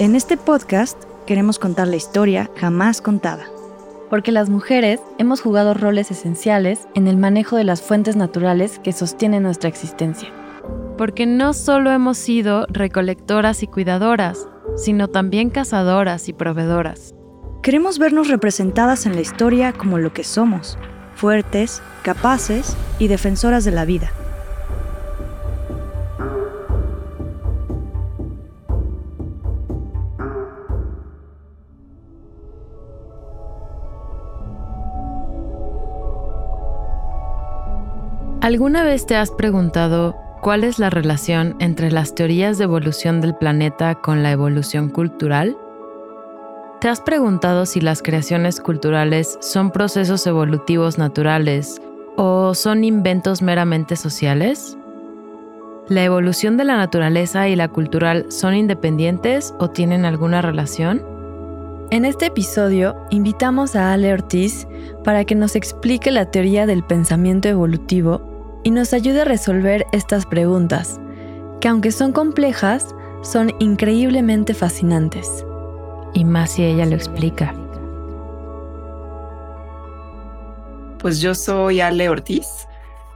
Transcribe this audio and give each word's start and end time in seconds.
En 0.00 0.16
este 0.16 0.38
podcast 0.38 0.96
queremos 1.26 1.58
contar 1.58 1.86
la 1.86 1.96
historia 1.96 2.50
jamás 2.56 3.02
contada. 3.02 3.44
Porque 4.08 4.32
las 4.32 4.48
mujeres 4.48 4.98
hemos 5.18 5.42
jugado 5.42 5.74
roles 5.74 6.10
esenciales 6.10 6.88
en 6.94 7.06
el 7.06 7.18
manejo 7.18 7.56
de 7.56 7.64
las 7.64 7.82
fuentes 7.82 8.16
naturales 8.16 8.78
que 8.82 8.94
sostienen 8.94 9.42
nuestra 9.42 9.68
existencia. 9.68 10.30
Porque 10.96 11.26
no 11.26 11.52
solo 11.52 11.90
hemos 11.90 12.16
sido 12.16 12.64
recolectoras 12.70 13.62
y 13.62 13.66
cuidadoras, 13.66 14.48
sino 14.74 15.08
también 15.08 15.50
cazadoras 15.50 16.30
y 16.30 16.32
proveedoras. 16.32 17.14
Queremos 17.62 17.98
vernos 17.98 18.28
representadas 18.28 19.04
en 19.04 19.14
la 19.14 19.20
historia 19.20 19.74
como 19.74 19.98
lo 19.98 20.14
que 20.14 20.24
somos, 20.24 20.78
fuertes, 21.14 21.82
capaces 22.02 22.74
y 22.98 23.08
defensoras 23.08 23.66
de 23.66 23.72
la 23.72 23.84
vida. 23.84 24.10
¿Alguna 38.42 38.84
vez 38.84 39.04
te 39.04 39.16
has 39.16 39.30
preguntado 39.30 40.16
cuál 40.40 40.64
es 40.64 40.78
la 40.78 40.88
relación 40.88 41.56
entre 41.58 41.92
las 41.92 42.14
teorías 42.14 42.56
de 42.56 42.64
evolución 42.64 43.20
del 43.20 43.34
planeta 43.34 43.96
con 43.96 44.22
la 44.22 44.30
evolución 44.30 44.88
cultural? 44.88 45.58
¿Te 46.80 46.88
has 46.88 47.02
preguntado 47.02 47.66
si 47.66 47.82
las 47.82 48.00
creaciones 48.00 48.58
culturales 48.58 49.36
son 49.42 49.70
procesos 49.70 50.26
evolutivos 50.26 50.96
naturales 50.96 51.82
o 52.16 52.54
son 52.54 52.82
inventos 52.82 53.42
meramente 53.42 53.94
sociales? 53.94 54.78
¿La 55.88 56.02
evolución 56.02 56.56
de 56.56 56.64
la 56.64 56.78
naturaleza 56.78 57.46
y 57.46 57.56
la 57.56 57.68
cultural 57.68 58.24
son 58.30 58.54
independientes 58.54 59.52
o 59.58 59.68
tienen 59.68 60.06
alguna 60.06 60.40
relación? 60.40 61.02
En 61.90 62.06
este 62.06 62.26
episodio 62.26 62.96
invitamos 63.10 63.76
a 63.76 63.92
Ale 63.92 64.14
Ortiz 64.14 64.66
para 65.04 65.26
que 65.26 65.34
nos 65.34 65.56
explique 65.56 66.10
la 66.10 66.30
teoría 66.30 66.64
del 66.64 66.84
pensamiento 66.84 67.46
evolutivo 67.46 68.29
y 68.62 68.70
nos 68.70 68.92
ayude 68.92 69.22
a 69.22 69.24
resolver 69.24 69.86
estas 69.92 70.26
preguntas, 70.26 71.00
que 71.60 71.68
aunque 71.68 71.92
son 71.92 72.12
complejas, 72.12 72.94
son 73.22 73.52
increíblemente 73.58 74.54
fascinantes. 74.54 75.44
Y 76.12 76.24
más 76.24 76.52
si 76.52 76.64
ella 76.64 76.86
lo 76.86 76.96
explica. 76.96 77.54
Pues 80.98 81.20
yo 81.20 81.34
soy 81.34 81.80
Ale 81.80 82.08
Ortiz, 82.08 82.46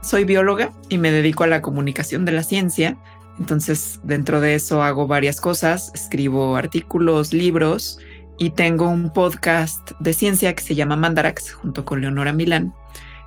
soy 0.03 0.25
bióloga 0.25 0.73
y 0.89 0.99
me 0.99 1.11
dedico 1.11 1.45
a 1.45 1.49
la 1.49 1.61
comunicación 1.61 2.25
de 2.25 2.33
la 2.33 2.43
ciencia. 2.43 2.97
Entonces, 3.39 4.01
dentro 4.03 4.41
de 4.41 4.55
eso 4.55 4.83
hago 4.83 5.07
varias 5.07 5.41
cosas, 5.41 5.91
escribo 5.95 6.57
artículos, 6.57 7.33
libros 7.33 7.99
y 8.39 8.51
tengo 8.51 8.89
un 8.89 9.13
podcast 9.13 9.93
de 10.01 10.13
ciencia 10.13 10.55
que 10.55 10.63
se 10.63 10.75
llama 10.75 10.97
Mandarax 10.97 11.53
junto 11.53 11.85
con 11.85 12.01
Leonora 12.01 12.33
Milán 12.33 12.73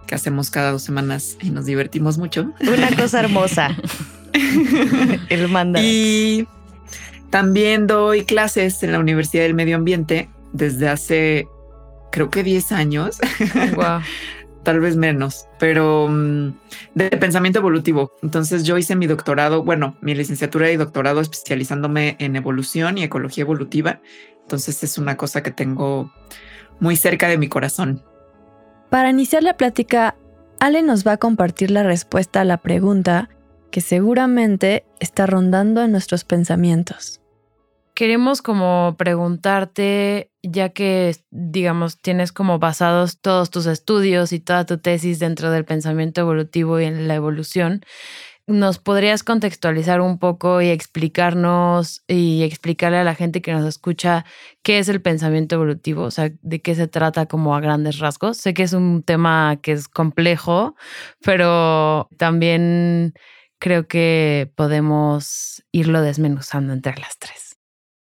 que 0.08 0.16
hacemos 0.16 0.50
cada 0.50 0.72
dos 0.72 0.82
semanas 0.82 1.38
y 1.42 1.52
nos 1.52 1.66
divertimos 1.66 2.18
mucho. 2.18 2.54
Una 2.62 2.96
cosa 2.96 3.20
hermosa. 3.20 3.76
El 5.30 5.50
Y 5.84 6.48
también 7.30 7.88
doy 7.88 8.24
clases 8.24 8.82
en 8.84 8.94
la 8.94 9.00
Universidad 9.00 9.44
del 9.44 9.54
Medio 9.54 9.76
Ambiente 9.76 10.30
desde 10.54 10.90
hace, 10.90 11.48
creo 12.12 12.30
que 12.30 12.44
10 12.44 12.72
años. 12.72 13.20
Wow. 13.76 14.02
Tal 14.64 14.82
vez 14.82 14.98
menos, 14.98 15.46
pero 15.60 16.10
mm, 16.10 16.50
de 16.94 17.10
pensamiento 17.12 17.60
evolutivo. 17.60 18.12
Entonces 18.22 18.66
yo 18.66 18.78
hice 18.78 18.98
mi 18.98 19.08
doctorado, 19.08 19.64
bueno, 19.64 19.96
mi 20.02 20.14
licenciatura 20.14 20.70
y 20.70 20.76
doctorado 20.76 21.22
especializándome 21.22 22.18
en 22.20 22.36
evolución 22.36 22.98
y 22.98 23.04
ecología 23.04 23.44
evolutiva. 23.44 24.02
Entonces 24.42 24.84
es 24.84 24.98
una 24.98 25.16
cosa 25.16 25.42
que 25.42 25.52
tengo 25.52 26.12
muy 26.82 26.98
cerca 26.98 27.30
de 27.30 27.38
mi 27.38 27.48
corazón. 27.48 28.04
Para 28.90 29.10
iniciar 29.10 29.44
la 29.44 29.58
plática, 29.58 30.16
Ale 30.60 30.82
nos 30.82 31.06
va 31.06 31.14
a 31.14 31.18
compartir 31.18 31.72
la 31.72 31.84
respuesta 31.84 32.42
a 32.42 32.46
la 32.46 32.58
pregunta 32.58 33.30
que 33.70 33.82
seguramente 33.82 34.86
está 35.00 35.26
rondando 35.26 35.84
en 35.84 35.92
nuestros 35.92 36.24
pensamientos. 36.24 37.22
Queremos 37.94 38.42
como 38.42 38.96
preguntarte, 38.98 40.32
ya 40.42 40.70
que, 40.70 41.18
digamos, 41.32 42.00
tienes 42.00 42.32
como 42.32 42.60
basados 42.60 43.20
todos 43.20 43.50
tus 43.50 43.66
estudios 43.66 44.32
y 44.32 44.40
toda 44.40 44.66
tu 44.66 44.78
tesis 44.78 45.20
dentro 45.20 45.52
del 45.52 45.66
pensamiento 45.66 46.22
evolutivo 46.22 46.80
y 46.80 46.86
en 46.86 47.08
la 47.08 47.16
evolución, 47.16 47.82
¿Nos 48.50 48.80
podrías 48.80 49.24
contextualizar 49.24 50.00
un 50.00 50.20
poco 50.20 50.62
y 50.62 50.70
explicarnos 50.70 52.02
y 52.08 52.44
explicarle 52.44 52.98
a 52.98 53.04
la 53.04 53.14
gente 53.14 53.42
que 53.42 53.52
nos 53.52 53.66
escucha 53.66 54.24
qué 54.64 54.80
es 54.80 54.88
el 54.88 55.02
pensamiento 55.02 55.56
evolutivo? 55.56 56.04
O 56.04 56.12
sea, 56.12 56.32
de 56.42 56.62
qué 56.62 56.74
se 56.74 56.88
trata 56.88 57.26
como 57.26 57.58
a 57.58 57.60
grandes 57.60 58.00
rasgos. 58.00 58.38
Sé 58.38 58.54
que 58.54 58.64
es 58.64 58.72
un 58.72 59.04
tema 59.04 59.60
que 59.62 59.74
es 59.74 59.90
complejo, 59.90 60.78
pero 61.26 62.08
también 62.16 63.16
creo 63.60 63.86
que 63.90 64.50
podemos 64.56 65.62
irlo 65.74 66.02
desmenuzando 66.02 66.72
entre 66.72 66.96
las 67.02 67.20
tres. 67.20 67.58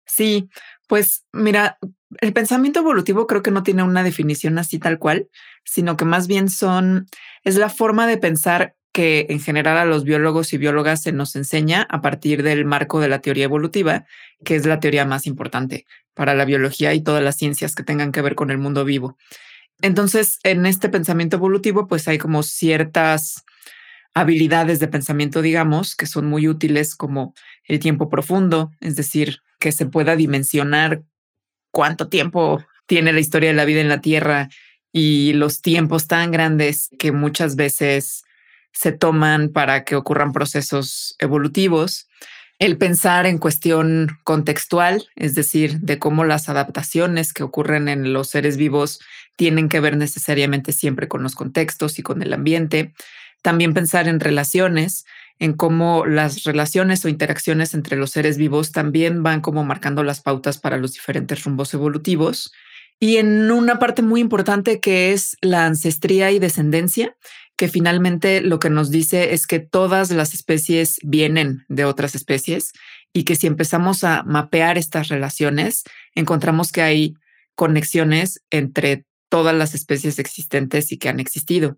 Sí, 0.06 0.48
pues 0.88 1.26
mira, 1.34 1.80
el 2.22 2.34
pensamiento 2.34 2.82
evolutivo 2.82 3.26
creo 3.26 3.42
que 3.42 3.50
no 3.52 3.64
tiene 3.64 3.82
una 3.82 4.04
definición 4.04 4.60
así 4.60 4.78
tal 4.78 5.00
cual, 5.00 5.28
sino 5.64 5.98
que 5.98 6.06
más 6.06 6.28
bien 6.28 6.50
son, 6.50 7.08
es 7.44 7.56
la 7.56 7.70
forma 7.70 8.06
de 8.06 8.18
pensar 8.18 8.76
que 8.92 9.28
en 9.30 9.40
general 9.40 9.78
a 9.78 9.86
los 9.86 10.04
biólogos 10.04 10.54
y 10.54 10.58
biólogas 10.58 11.04
se 11.04 11.12
nos 11.12 11.36
enseña 11.36 11.88
a 11.90 12.02
partir 12.02 12.44
del 12.44 12.66
marco 12.66 13.00
de 13.00 13.08
la 13.08 13.20
teoría 13.20 13.46
evolutiva, 13.46 14.06
que 14.44 14.56
es 14.56 14.66
la 14.66 14.80
teoría 14.80 15.06
más 15.06 15.28
importante 15.28 15.86
para 16.14 16.34
la 16.34 16.46
biología 16.46 16.94
y 16.94 17.02
todas 17.02 17.24
las 17.24 17.38
ciencias 17.38 17.76
que 17.76 17.84
tengan 17.84 18.12
que 18.12 18.22
ver 18.22 18.36
con 18.36 18.52
el 18.52 18.58
mundo 18.58 18.86
vivo. 18.86 19.18
Entonces, 19.82 20.40
en 20.44 20.66
este 20.66 20.90
pensamiento 20.90 21.38
evolutivo, 21.38 21.88
pues 21.88 22.08
hay 22.08 22.18
como 22.18 22.44
ciertas 22.44 23.46
habilidades 24.14 24.80
de 24.80 24.88
pensamiento, 24.88 25.42
digamos, 25.42 25.96
que 25.96 26.06
son 26.06 26.26
muy 26.26 26.48
útiles 26.48 26.96
como 26.96 27.34
el 27.64 27.80
tiempo 27.80 28.10
profundo, 28.10 28.72
es 28.82 28.96
decir, 28.96 29.42
que 29.60 29.72
se 29.72 29.86
pueda 29.86 30.16
dimensionar 30.16 31.04
cuánto 31.72 32.10
tiempo 32.10 32.66
tiene 32.88 33.14
la 33.14 33.20
historia 33.20 33.50
de 33.50 33.56
la 33.56 33.66
vida 33.66 33.82
en 33.82 33.90
la 33.90 34.02
Tierra 34.02 34.50
y 34.92 35.34
los 35.34 35.62
tiempos 35.62 36.08
tan 36.08 36.32
grandes 36.32 36.90
que 36.98 37.12
muchas 37.12 37.56
veces 37.56 38.24
se 38.72 38.92
toman 38.92 39.50
para 39.50 39.84
que 39.84 39.96
ocurran 39.96 40.32
procesos 40.32 41.16
evolutivos. 41.20 42.08
El 42.60 42.78
pensar 42.78 43.26
en 43.26 43.38
cuestión 43.38 44.18
contextual, 44.26 45.08
es 45.16 45.34
decir, 45.34 45.80
de 45.80 45.98
cómo 45.98 46.26
las 46.26 46.50
adaptaciones 46.50 47.34
que 47.34 47.44
ocurren 47.44 47.88
en 47.88 48.12
los 48.12 48.30
seres 48.30 48.58
vivos 48.58 49.00
tienen 49.38 49.70
que 49.70 49.80
ver 49.80 49.96
necesariamente 49.96 50.74
siempre 50.74 51.08
con 51.08 51.24
los 51.24 51.36
contextos 51.36 52.00
y 52.00 52.04
con 52.04 52.22
el 52.22 52.34
ambiente. 52.34 52.94
También 53.42 53.74
pensar 53.74 54.10
en 54.10 54.20
relaciones, 54.20 55.06
en 55.40 55.54
cómo 55.54 56.06
las 56.06 56.44
relaciones 56.44 57.06
o 57.06 57.08
interacciones 57.08 57.74
entre 57.74 57.96
los 57.96 58.12
seres 58.12 58.38
vivos 58.38 58.74
también 58.74 59.24
van 59.24 59.40
como 59.40 59.64
marcando 59.64 60.04
las 60.04 60.20
pautas 60.20 60.58
para 60.58 60.78
los 60.78 60.92
diferentes 60.92 61.46
rumbos 61.46 61.74
evolutivos. 61.74 62.52
Y 63.00 63.16
en 63.16 63.50
una 63.50 63.80
parte 63.80 64.02
muy 64.02 64.20
importante 64.20 64.82
que 64.82 65.14
es 65.14 65.38
la 65.40 65.66
ancestría 65.66 66.32
y 66.32 66.40
descendencia, 66.40 67.16
que 67.60 67.68
finalmente 67.68 68.40
lo 68.40 68.58
que 68.58 68.70
nos 68.70 68.90
dice 68.90 69.34
es 69.34 69.46
que 69.46 69.60
todas 69.60 70.12
las 70.12 70.34
especies 70.34 70.98
vienen 71.04 71.66
de 71.68 71.84
otras 71.84 72.16
especies 72.16 72.72
y 73.12 73.26
que 73.26 73.36
si 73.36 73.48
empezamos 73.48 74.06
a 74.06 74.24
mapear 74.24 74.78
estas 74.78 75.10
relaciones, 75.10 75.84
encontramos 76.16 76.72
que 76.72 76.84
hay 76.84 77.16
conexiones 77.56 78.42
entre 78.50 79.04
todas 79.28 79.54
las 79.54 79.76
especies 79.76 80.20
existentes 80.20 80.94
y 80.94 80.98
que 80.98 81.10
han 81.10 81.20
existido. 81.20 81.76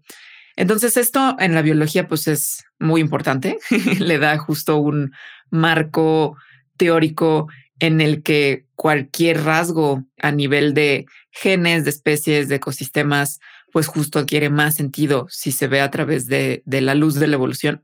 Entonces 0.56 0.98
esto 0.98 1.36
en 1.40 1.56
la 1.56 1.64
biología 1.64 2.08
pues 2.08 2.28
es 2.28 2.64
muy 2.78 3.02
importante, 3.02 3.58
le 3.98 4.20
da 4.20 4.38
justo 4.38 4.78
un 4.78 5.14
marco 5.50 6.38
teórico 6.78 7.48
en 7.80 8.02
el 8.02 8.22
que 8.22 8.66
cualquier 8.76 9.46
rasgo 9.46 10.04
a 10.22 10.32
nivel 10.32 10.76
de 10.76 11.08
genes, 11.32 11.86
de 11.86 11.90
especies, 11.90 12.50
de 12.50 12.58
ecosistemas, 12.58 13.40
pues 13.72 13.88
justo 13.88 14.20
adquiere 14.20 14.50
más 14.50 14.76
sentido 14.76 15.28
si 15.30 15.52
se 15.52 15.68
ve 15.68 15.82
a 15.82 15.92
través 15.92 16.28
de, 16.28 16.64
de 16.66 16.82
la 16.82 16.96
luz 16.96 17.16
de 17.16 17.28
la 17.28 17.36
evolución. 17.36 17.84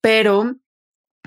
Pero 0.00 0.56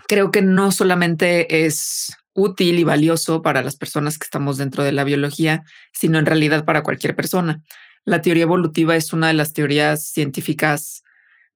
creo 0.07 0.31
que 0.31 0.41
no 0.41 0.71
solamente 0.71 1.65
es 1.65 2.15
útil 2.33 2.77
y 2.77 2.83
valioso 2.83 3.41
para 3.41 3.63
las 3.63 3.75
personas 3.75 4.17
que 4.17 4.25
estamos 4.25 4.57
dentro 4.57 4.83
de 4.83 4.91
la 4.91 5.03
biología, 5.03 5.63
sino 5.91 6.19
en 6.19 6.25
realidad 6.25 6.65
para 6.65 6.83
cualquier 6.83 7.15
persona. 7.15 7.63
La 8.05 8.21
teoría 8.21 8.43
evolutiva 8.43 8.95
es 8.95 9.11
una 9.11 9.27
de 9.27 9.33
las 9.33 9.53
teorías 9.53 10.03
científicas 10.03 11.03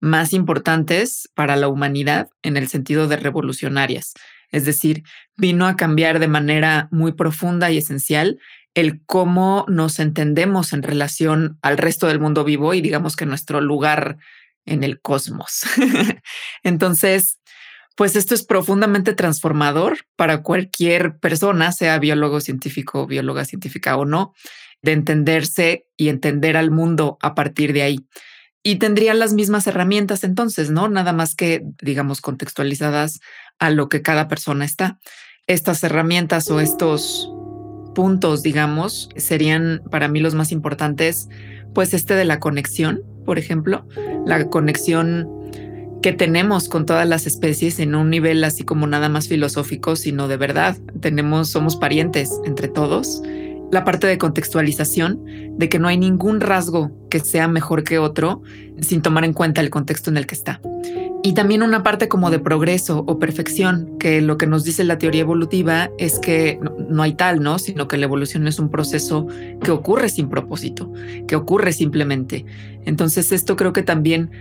más 0.02 0.34
importantes 0.34 1.30
para 1.36 1.56
la 1.56 1.68
humanidad 1.68 2.30
en 2.42 2.58
el 2.58 2.68
sentido 2.68 3.08
de 3.08 3.18
revolucionarias. 3.18 4.14
Es 4.50 4.66
decir, 4.66 5.04
vino 5.38 5.68
a 5.68 5.76
cambiar 5.76 6.20
de 6.20 6.28
manera 6.28 6.90
muy 6.92 7.14
profunda 7.14 7.72
y 7.72 7.78
esencial 7.78 8.40
el 8.74 9.04
cómo 9.06 9.66
nos 9.68 10.00
entendemos 10.00 10.74
en 10.74 10.84
relación 10.84 11.58
al 11.62 11.78
resto 11.78 12.08
del 12.08 12.20
mundo 12.20 12.44
vivo 12.44 12.74
y 12.74 12.82
digamos 12.82 13.16
que 13.16 13.26
nuestro 13.26 13.62
lugar 13.62 14.18
en 14.66 14.84
el 14.84 15.02
cosmos. 15.02 15.64
Entonces, 16.64 17.40
pues 17.96 18.16
esto 18.16 18.34
es 18.34 18.44
profundamente 18.44 19.14
transformador 19.14 20.00
para 20.16 20.42
cualquier 20.42 21.18
persona, 21.20 21.72
sea 21.72 22.00
biólogo 22.00 22.40
científico, 22.40 23.06
bióloga 23.08 23.46
científica 23.46 23.98
o 23.98 24.06
no, 24.06 24.34
de 24.82 24.94
entenderse 24.94 25.86
y 25.98 26.10
entender 26.10 26.58
al 26.58 26.72
mundo 26.72 27.18
a 27.22 27.36
partir 27.36 27.74
de 27.74 27.84
ahí. 27.84 28.00
Y 28.64 28.76
tendría 28.76 29.14
las 29.14 29.34
mismas 29.34 29.68
herramientas 29.68 30.24
entonces, 30.24 30.70
¿no? 30.70 30.88
Nada 30.88 31.14
más 31.14 31.36
que, 31.36 31.64
digamos, 31.82 32.22
contextualizadas 32.22 33.20
a 33.60 33.72
lo 33.72 33.90
que 33.90 34.02
cada 34.02 34.28
persona 34.28 34.66
está. 34.66 35.00
Estas 35.48 35.84
herramientas 35.84 36.50
o 36.52 36.60
estos 36.60 37.28
puntos, 37.94 38.44
digamos, 38.44 39.10
serían 39.16 39.82
para 39.90 40.08
mí 40.08 40.20
los 40.20 40.36
más 40.36 40.52
importantes, 40.52 41.30
pues 41.74 41.94
este 41.94 42.16
de 42.16 42.26
la 42.26 42.40
conexión, 42.40 43.02
por 43.26 43.38
ejemplo, 43.38 43.86
la 44.26 44.50
conexión 44.50 45.28
que 46.02 46.14
tenemos 46.14 46.68
con 46.68 46.86
todas 46.86 47.08
las 47.08 47.28
especies 47.28 47.80
en 47.80 47.94
un 47.94 48.10
nivel 48.10 48.44
así 48.44 48.64
como 48.64 48.88
nada 48.88 49.08
más 49.08 49.28
filosófico, 49.28 49.96
sino 49.96 50.28
de 50.28 50.38
verdad, 50.38 50.78
tenemos, 51.00 51.50
somos 51.50 51.76
parientes 51.76 52.32
entre 52.44 52.68
todos. 52.68 53.22
La 53.72 53.84
parte 53.86 54.08
de 54.08 54.18
contextualización, 54.18 55.24
de 55.58 55.70
que 55.70 55.80
no 55.80 55.88
hay 55.88 55.98
ningún 55.98 56.42
rasgo 56.42 56.92
que 57.10 57.20
sea 57.20 57.48
mejor 57.48 57.84
que 57.84 58.00
otro 58.00 58.42
sin 58.82 59.02
tomar 59.02 59.24
en 59.24 59.34
cuenta 59.34 59.62
el 59.62 59.70
contexto 59.70 60.10
en 60.10 60.18
el 60.18 60.28
que 60.28 60.36
está. 60.36 60.62
Y 61.24 61.34
también 61.34 61.62
una 61.62 61.84
parte 61.84 62.08
como 62.08 62.32
de 62.32 62.40
progreso 62.40 63.04
o 63.08 63.20
perfección, 63.20 63.98
que 64.00 64.22
lo 64.22 64.38
que 64.38 64.48
nos 64.48 64.64
dice 64.64 64.84
la 64.84 64.98
teoría 64.98 65.22
evolutiva 65.22 65.92
es 66.00 66.18
que 66.18 66.60
no, 66.90 67.04
hay 67.04 67.14
tal, 67.14 67.44
¿no? 67.44 67.60
Sino 67.60 67.88
que 67.88 67.98
la 67.98 68.06
evolución 68.06 68.48
es 68.48 68.58
un 68.58 68.70
proceso 68.70 69.28
que 69.64 69.70
ocurre 69.70 70.10
sin 70.10 70.30
propósito, 70.30 70.92
que 71.28 71.36
ocurre 71.36 71.74
simplemente. 71.74 72.46
Entonces 72.86 73.32
esto 73.32 73.56
creo 73.56 73.72
que 73.72 73.84
también 73.84 74.32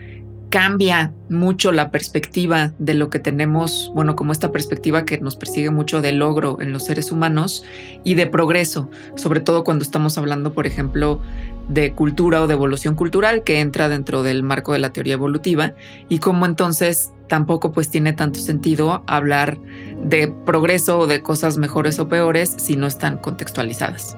cambia 0.51 1.15
mucho 1.29 1.71
la 1.71 1.91
perspectiva 1.91 2.73
de 2.79 2.95
lo 2.95 3.09
que 3.09 3.21
tenemos, 3.21 3.91
bueno, 3.95 4.17
como 4.17 4.33
esta 4.33 4.51
perspectiva 4.51 5.05
que 5.05 5.19
nos 5.21 5.37
persigue 5.37 5.71
mucho 5.71 6.03
de 6.03 6.13
logro 6.13 6.61
en 6.61 6.73
los 6.73 6.85
seres 6.85 7.13
humanos 7.13 7.65
y 8.03 8.15
de 8.15 8.27
progreso, 8.27 8.91
sobre 9.15 9.41
todo 9.41 9.63
cuando 9.63 9.85
estamos 9.85 10.19
hablando, 10.19 10.53
por 10.53 10.67
ejemplo, 10.67 11.23
de 11.69 11.93
cultura 11.93 12.43
o 12.43 12.49
de 12.49 12.55
evolución 12.55 12.97
cultural 12.97 13.45
que 13.45 13.61
entra 13.61 13.89
dentro 13.89 14.25
del 14.25 14.43
marco 14.43 14.73
de 14.73 14.81
la 14.81 14.93
teoría 14.93 15.15
evolutiva 15.15 15.75
y 16.09 16.19
cómo 16.19 16.47
entonces 16.47 17.13
tampoco 17.29 17.71
pues 17.71 17.89
tiene 17.89 18.13
tanto 18.13 18.41
sentido 18.41 19.05
hablar 19.07 19.57
de 20.03 20.35
progreso 20.45 20.99
o 20.99 21.07
de 21.07 21.23
cosas 21.23 21.59
mejores 21.59 22.01
o 22.01 22.09
peores 22.09 22.55
si 22.59 22.75
no 22.75 22.89
están 22.89 23.19
contextualizadas. 23.19 24.17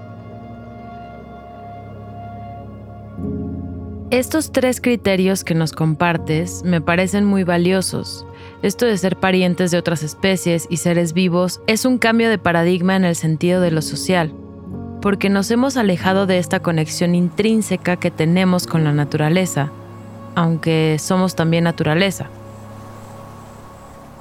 Estos 4.13 4.53
tres 4.53 4.83
criterios 4.83 5.43
que 5.43 5.55
nos 5.55 5.73
compartes 5.73 6.65
me 6.65 6.83
parecen 6.83 7.25
muy 7.25 7.45
valiosos. 7.45 8.27
Esto 8.61 8.85
de 8.85 8.99
ser 8.99 9.17
parientes 9.17 9.71
de 9.71 9.79
otras 9.79 10.03
especies 10.03 10.67
y 10.69 10.77
seres 10.77 11.15
vivos 11.15 11.63
es 11.67 11.87
un 11.87 11.97
cambio 11.97 12.29
de 12.29 12.37
paradigma 12.37 12.95
en 12.95 13.07
el 13.07 13.17
sentido 13.17 13.63
de 13.63 13.71
lo 13.71 13.81
social, 13.81 14.35
porque 15.01 15.31
nos 15.31 15.51
hemos 15.51 15.79
alejado 15.79 16.27
de 16.27 16.37
esta 16.37 16.61
conexión 16.61 17.15
intrínseca 17.15 17.97
que 17.97 18.11
tenemos 18.11 18.67
con 18.67 18.85
la 18.85 18.93
naturaleza, 18.93 19.73
aunque 20.35 20.99
somos 21.01 21.35
también 21.35 21.65
naturaleza. 21.65 22.27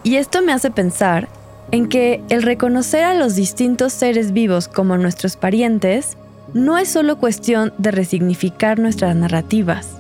Y 0.04 0.16
esto 0.16 0.42
me 0.42 0.54
hace 0.54 0.72
pensar 0.72 1.28
en 1.72 1.90
que 1.90 2.24
el 2.30 2.44
reconocer 2.44 3.04
a 3.04 3.14
los 3.14 3.36
distintos 3.36 3.92
seres 3.92 4.32
vivos 4.32 4.70
como 4.70 4.96
nuestros 4.96 5.36
parientes 5.36 6.16
no 6.54 6.78
es 6.78 6.90
solo 6.90 7.18
cuestión 7.18 7.74
de 7.78 7.92
resignificar 7.92 8.80
nuestras 8.80 9.16
narrativas, 9.16 9.98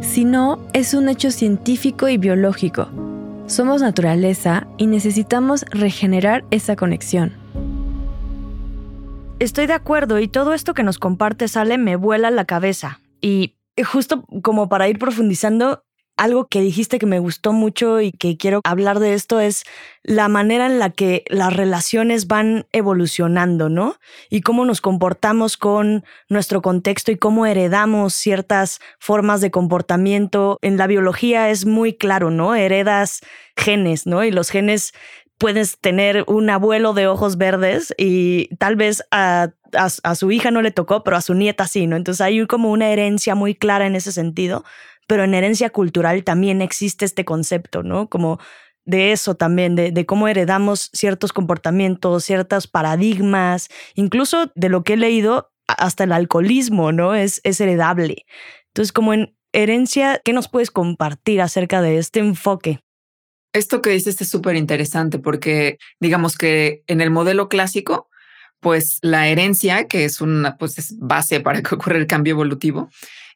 sino 0.00 0.58
es 0.72 0.94
un 0.94 1.08
hecho 1.08 1.30
científico 1.30 2.08
y 2.08 2.16
biológico. 2.16 2.88
Somos 3.46 3.82
naturaleza 3.82 4.66
y 4.78 4.86
necesitamos 4.86 5.64
regenerar 5.70 6.44
esa 6.50 6.76
conexión. 6.76 7.32
Estoy 9.40 9.66
de 9.66 9.72
acuerdo 9.72 10.20
y 10.20 10.28
todo 10.28 10.54
esto 10.54 10.74
que 10.74 10.82
nos 10.82 10.98
comparte 10.98 11.48
Sale 11.48 11.78
me 11.78 11.96
vuela 11.96 12.30
la 12.30 12.44
cabeza. 12.44 13.00
Y 13.20 13.56
justo 13.84 14.24
como 14.42 14.68
para 14.68 14.88
ir 14.88 14.98
profundizando, 14.98 15.82
algo 16.20 16.48
que 16.48 16.60
dijiste 16.60 16.98
que 16.98 17.06
me 17.06 17.18
gustó 17.18 17.54
mucho 17.54 18.02
y 18.02 18.12
que 18.12 18.36
quiero 18.36 18.60
hablar 18.64 18.98
de 19.00 19.14
esto 19.14 19.40
es 19.40 19.64
la 20.02 20.28
manera 20.28 20.66
en 20.66 20.78
la 20.78 20.90
que 20.90 21.24
las 21.30 21.50
relaciones 21.56 22.26
van 22.26 22.66
evolucionando, 22.72 23.70
¿no? 23.70 23.96
Y 24.28 24.42
cómo 24.42 24.66
nos 24.66 24.82
comportamos 24.82 25.56
con 25.56 26.04
nuestro 26.28 26.60
contexto 26.60 27.10
y 27.10 27.16
cómo 27.16 27.46
heredamos 27.46 28.12
ciertas 28.12 28.80
formas 28.98 29.40
de 29.40 29.50
comportamiento. 29.50 30.58
En 30.60 30.76
la 30.76 30.86
biología 30.86 31.48
es 31.48 31.64
muy 31.64 31.94
claro, 31.94 32.30
¿no? 32.30 32.54
Heredas 32.54 33.22
genes, 33.56 34.06
¿no? 34.06 34.22
Y 34.22 34.30
los 34.30 34.50
genes 34.50 34.92
puedes 35.38 35.78
tener 35.78 36.24
un 36.26 36.50
abuelo 36.50 36.92
de 36.92 37.06
ojos 37.06 37.38
verdes 37.38 37.94
y 37.96 38.54
tal 38.56 38.76
vez 38.76 39.02
a, 39.10 39.52
a, 39.72 40.14
su 40.14 40.30
hija 40.30 40.50
no 40.50 40.60
le 40.60 40.70
tocó, 40.70 41.02
pero 41.02 41.16
a 41.16 41.22
su 41.22 41.32
nieta 41.32 41.66
sí, 41.66 41.86
¿no? 41.86 41.96
Entonces 41.96 42.20
hay 42.20 42.46
como 42.46 42.70
una 42.70 42.90
herencia 42.90 43.34
muy 43.34 43.54
clara 43.54 43.86
en 43.86 43.96
ese 43.96 44.12
sentido 44.12 44.64
pero 45.10 45.24
en 45.24 45.34
herencia 45.34 45.70
cultural 45.70 46.22
también 46.22 46.62
existe 46.62 47.04
este 47.04 47.24
concepto, 47.24 47.82
¿no? 47.82 48.08
Como 48.08 48.38
de 48.84 49.10
eso 49.10 49.34
también, 49.34 49.74
de, 49.74 50.06
cómo 50.06 50.28
heredamos 50.28 50.88
ciertos 50.92 51.32
comportamientos, 51.32 52.24
ciertos 52.24 52.68
paradigmas, 52.68 53.70
incluso 53.96 54.52
de 54.54 54.68
lo 54.68 54.84
que 54.84 54.92
he 54.92 54.96
leído, 54.96 55.50
hasta 55.66 56.04
el 56.04 56.12
alcoholismo, 56.12 56.92
¿no? 56.92 57.16
Es, 57.16 57.40
es 57.42 57.60
heredable. 57.60 58.24
Entonces, 58.68 58.92
como 58.92 59.12
en 59.12 59.36
herencia, 59.52 60.20
¿qué 60.24 60.32
nos 60.32 60.48
puedes 60.48 60.70
compartir 60.70 61.40
acerca 61.40 61.82
de 61.82 61.98
este 61.98 62.20
enfoque? 62.20 62.78
Esto 63.52 63.82
que 63.82 63.90
dices 63.90 64.20
es 64.20 64.28
súper 64.28 64.54
interesante 64.54 65.18
porque 65.18 65.78
digamos 65.98 66.38
que 66.38 66.84
en 66.86 67.00
el 67.00 67.10
modelo 67.10 67.48
clásico, 67.48 68.08
pues 68.60 69.00
la 69.02 69.26
herencia, 69.26 69.88
que 69.88 70.04
es 70.04 70.20
una 70.20 70.56
pues 70.56 70.78
es 70.78 70.96
base 71.00 71.40
para 71.40 71.62
que 71.62 71.74
ocurra 71.74 71.96
el 71.98 72.06
cambio 72.06 72.34
evolutivo, 72.34 72.90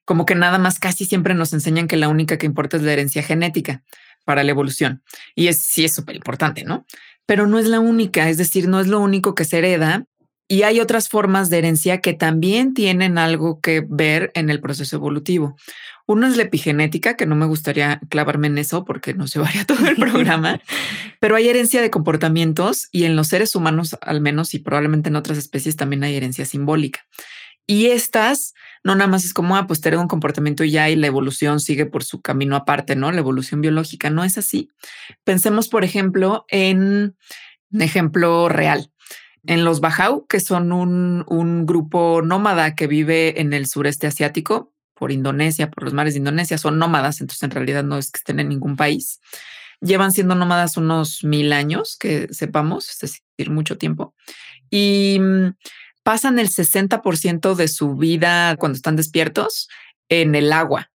como 0.05 0.27
que 0.27 0.35
nada 0.35 0.59
más 0.59 0.79
casi 0.79 1.05
siempre 1.05 1.35
nos 1.35 1.53
enseñan 1.53 1.89
que 1.89 1.97
la 1.97 2.09
única 2.09 2.39
que 2.39 2.47
importa 2.47 2.77
es 2.77 2.83
la 2.83 2.93
herencia 2.93 3.23
genética 3.23 3.83
para 4.25 4.43
la 4.43 4.51
evolución. 4.51 5.03
Y 5.35 5.49
es 5.49 5.59
sí 5.59 5.85
es 5.85 5.95
súper 5.95 6.17
importante, 6.17 6.65
¿no? 6.65 6.87
Pero 7.27 7.47
no 7.47 7.59
es 7.59 7.67
la 7.67 7.81
única, 7.81 8.29
es 8.29 8.37
decir, 8.37 8.69
no 8.69 8.81
es 8.81 8.87
lo 8.87 9.01
único 9.01 9.35
que 9.35 9.45
se 9.45 9.59
hereda. 9.59 10.07
Y 10.47 10.63
hay 10.63 10.81
otras 10.81 11.09
formas 11.09 11.49
de 11.49 11.59
herencia 11.59 12.03
que 12.03 12.13
también 12.13 12.75
tienen 12.75 13.17
algo 13.17 13.61
que 13.61 13.83
ver 13.89 14.31
en 14.35 14.51
el 14.51 14.61
proceso 14.61 14.97
evolutivo. 14.97 15.57
Uno 16.07 16.27
es 16.27 16.37
la 16.37 16.43
epigenética, 16.43 17.17
que 17.17 17.25
no 17.25 17.35
me 17.35 17.47
gustaría 17.47 17.99
clavarme 18.11 18.49
en 18.49 18.59
eso 18.59 18.85
porque 18.85 19.15
nos 19.15 19.33
llevaría 19.33 19.65
todo 19.67 19.87
el 19.87 19.97
programa, 19.97 20.61
pero 21.21 21.37
hay 21.37 21.49
herencia 21.49 21.81
de 21.81 21.91
comportamientos 21.91 22.89
y 22.93 23.05
en 23.05 23.17
los 23.17 23.29
seres 23.29 23.55
humanos 23.55 23.97
al 24.03 24.21
menos 24.21 24.53
y 24.53 24.59
probablemente 24.59 25.09
en 25.09 25.17
otras 25.17 25.39
especies 25.39 25.77
también 25.77 26.05
hay 26.05 26.15
herencia 26.15 26.45
simbólica. 26.45 27.07
Y 27.67 27.87
estas 27.87 28.53
no 28.85 28.95
nada 28.95 29.09
más 29.09 29.25
es 29.25 29.33
como, 29.33 29.57
ah, 29.57 29.67
pues 29.67 29.81
un 29.85 30.09
comportamiento 30.09 30.63
ya 30.63 30.91
y 30.91 30.97
la 30.97 31.07
evolución 31.07 31.59
sigue 31.59 31.87
por 31.87 32.05
su 32.05 32.21
camino 32.21 32.55
aparte, 32.55 32.97
¿no? 32.97 33.11
La 33.11 33.19
evolución 33.19 33.63
biológica 33.63 34.11
no 34.11 34.25
es 34.25 34.37
así. 34.37 34.69
Pensemos, 35.25 35.69
por 35.69 35.85
ejemplo, 35.85 36.45
en 36.49 37.17
un 37.73 37.83
ejemplo 37.83 38.49
real. 38.51 38.93
En 39.47 39.65
los 39.65 39.81
Bajau, 39.81 40.27
que 40.27 40.39
son 40.39 40.71
un, 40.73 41.25
un 41.29 41.67
grupo 41.67 42.21
nómada 42.23 42.75
que 42.75 42.87
vive 42.87 43.41
en 43.41 43.55
el 43.55 43.67
sureste 43.67 44.07
asiático, 44.07 44.75
por 44.95 45.13
Indonesia, 45.13 45.71
por 45.71 45.85
los 45.85 45.93
mares 45.93 46.15
de 46.15 46.19
Indonesia, 46.19 46.59
son 46.59 46.79
nómadas, 46.79 47.21
entonces 47.21 47.43
en 47.43 47.51
realidad 47.51 47.85
no 47.85 47.99
es 47.99 48.11
que 48.11 48.19
estén 48.19 48.39
en 48.39 48.49
ningún 48.49 48.77
país. 48.77 49.21
Llevan 49.81 50.13
siendo 50.13 50.35
nómadas 50.35 50.77
unos 50.77 51.25
mil 51.25 51.53
años, 51.53 51.97
que 51.99 52.29
sepamos, 52.33 52.89
es 52.91 52.99
decir, 53.01 53.51
mucho 53.51 53.77
tiempo. 53.77 54.15
Y 54.71 55.19
mm, 55.21 55.49
pasan 56.05 56.39
el 56.39 56.49
60% 56.49 57.57
de 57.57 57.67
su 57.67 57.97
vida 57.97 58.57
cuando 58.57 58.77
están 58.77 58.95
despiertos 58.95 59.69
en 60.09 60.37
el 60.37 60.53
agua. 60.53 60.93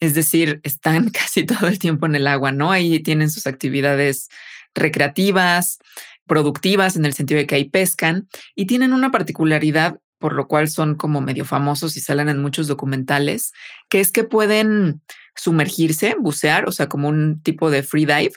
Es 0.00 0.14
decir, 0.14 0.60
están 0.64 1.08
casi 1.10 1.46
todo 1.46 1.68
el 1.68 1.78
tiempo 1.78 2.04
en 2.04 2.16
el 2.16 2.26
agua, 2.26 2.52
¿no? 2.52 2.70
Ahí 2.70 3.00
tienen 3.00 3.30
sus 3.30 3.46
actividades 3.46 4.28
recreativas, 4.74 5.78
productivas, 6.26 6.96
en 6.96 7.06
el 7.06 7.14
sentido 7.14 7.38
de 7.38 7.46
que 7.46 7.54
ahí 7.54 7.64
pescan 7.64 8.28
y 8.54 8.66
tienen 8.66 8.92
una 8.92 9.10
particularidad 9.10 9.98
por 10.18 10.32
lo 10.32 10.48
cual 10.48 10.68
son 10.68 10.96
como 10.96 11.20
medio 11.20 11.44
famosos 11.44 11.96
y 11.96 12.00
salen 12.00 12.28
en 12.28 12.42
muchos 12.42 12.66
documentales, 12.66 13.52
que 13.88 14.00
es 14.00 14.10
que 14.10 14.24
pueden 14.24 15.00
sumergirse, 15.36 16.16
bucear, 16.18 16.68
o 16.68 16.72
sea, 16.72 16.88
como 16.88 17.08
un 17.08 17.40
tipo 17.40 17.70
de 17.70 17.84
free 17.84 18.04
dive, 18.04 18.32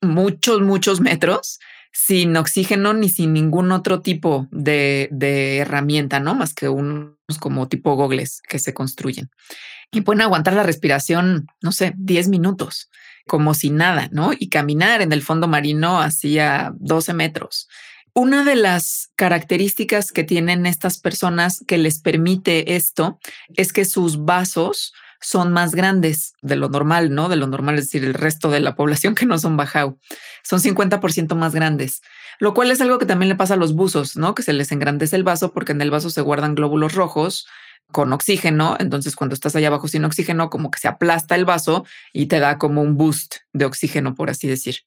muchos, 0.00 0.60
muchos 0.60 1.00
metros 1.00 1.60
sin 1.94 2.36
oxígeno 2.36 2.92
ni 2.92 3.08
sin 3.08 3.32
ningún 3.32 3.70
otro 3.70 4.02
tipo 4.02 4.48
de, 4.50 5.08
herramienta, 5.60 6.18
¿no? 6.18 6.34
Más 6.34 6.52
que 6.52 6.68
unos 6.68 7.14
como 7.38 7.68
tipo 7.68 7.94
gogles 7.94 8.42
que 8.48 8.58
se 8.58 8.74
construyen. 8.74 9.30
Y 9.92 10.00
pueden 10.00 10.22
aguantar 10.22 10.54
la 10.54 10.64
respiración, 10.64 11.46
no 11.62 11.70
sé, 11.70 11.94
10 11.96 12.28
minutos, 12.28 12.90
como 13.28 13.54
si 13.54 13.70
nada, 13.70 14.08
¿no? 14.10 14.32
Y 14.36 14.48
caminar 14.48 15.02
en 15.02 15.12
el 15.12 15.22
fondo 15.22 15.46
marino 15.46 16.00
hacia 16.00 16.74
12 16.80 17.14
metros. 17.14 17.68
Una 18.12 18.44
de 18.44 18.56
las 18.56 19.10
características 19.14 20.10
que 20.10 20.24
tienen 20.24 20.66
estas 20.66 20.98
personas 20.98 21.64
que 21.66 21.78
les 21.78 22.00
permite 22.00 22.74
esto 22.74 23.20
es 23.54 23.72
que 23.72 23.84
sus 23.84 24.24
vasos 24.24 24.94
son 25.24 25.52
más 25.52 25.74
grandes 25.74 26.34
de 26.42 26.54
lo 26.54 26.68
normal, 26.68 27.14
¿no? 27.14 27.30
De 27.30 27.36
lo 27.36 27.46
normal, 27.46 27.78
es 27.78 27.86
decir, 27.86 28.04
el 28.04 28.12
resto 28.12 28.50
de 28.50 28.60
la 28.60 28.76
población 28.76 29.14
que 29.14 29.24
no 29.24 29.38
son 29.38 29.56
bajau. 29.56 29.98
Son 30.42 30.60
50% 30.60 31.34
más 31.34 31.54
grandes, 31.54 32.02
lo 32.40 32.52
cual 32.52 32.70
es 32.70 32.82
algo 32.82 32.98
que 32.98 33.06
también 33.06 33.30
le 33.30 33.34
pasa 33.34 33.54
a 33.54 33.56
los 33.56 33.74
buzos, 33.74 34.18
¿no? 34.18 34.34
Que 34.34 34.42
se 34.42 34.52
les 34.52 34.70
engrandece 34.70 35.16
el 35.16 35.24
vaso 35.24 35.52
porque 35.54 35.72
en 35.72 35.80
el 35.80 35.90
vaso 35.90 36.10
se 36.10 36.20
guardan 36.20 36.54
glóbulos 36.54 36.92
rojos 36.92 37.46
con 37.90 38.12
oxígeno, 38.12 38.76
entonces 38.78 39.16
cuando 39.16 39.32
estás 39.34 39.56
allá 39.56 39.68
abajo 39.68 39.88
sin 39.88 40.04
oxígeno, 40.04 40.50
como 40.50 40.70
que 40.70 40.78
se 40.78 40.88
aplasta 40.88 41.34
el 41.36 41.46
vaso 41.46 41.86
y 42.12 42.26
te 42.26 42.38
da 42.38 42.58
como 42.58 42.82
un 42.82 42.98
boost 42.98 43.36
de 43.54 43.64
oxígeno, 43.64 44.14
por 44.14 44.28
así 44.28 44.46
decir. 44.46 44.80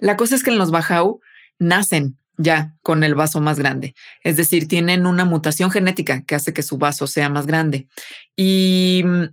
La 0.00 0.16
cosa 0.16 0.34
es 0.34 0.42
que 0.42 0.50
en 0.50 0.58
los 0.58 0.72
bajau 0.72 1.20
nacen 1.60 2.18
ya 2.36 2.74
con 2.82 3.04
el 3.04 3.14
vaso 3.14 3.40
más 3.40 3.58
grande. 3.58 3.94
Es 4.24 4.36
decir, 4.36 4.66
tienen 4.66 5.06
una 5.06 5.24
mutación 5.24 5.70
genética 5.70 6.24
que 6.24 6.34
hace 6.34 6.52
que 6.52 6.62
su 6.62 6.78
vaso 6.78 7.06
sea 7.06 7.28
más 7.28 7.46
grande. 7.46 7.88
Y 8.36 9.02
mm, 9.04 9.24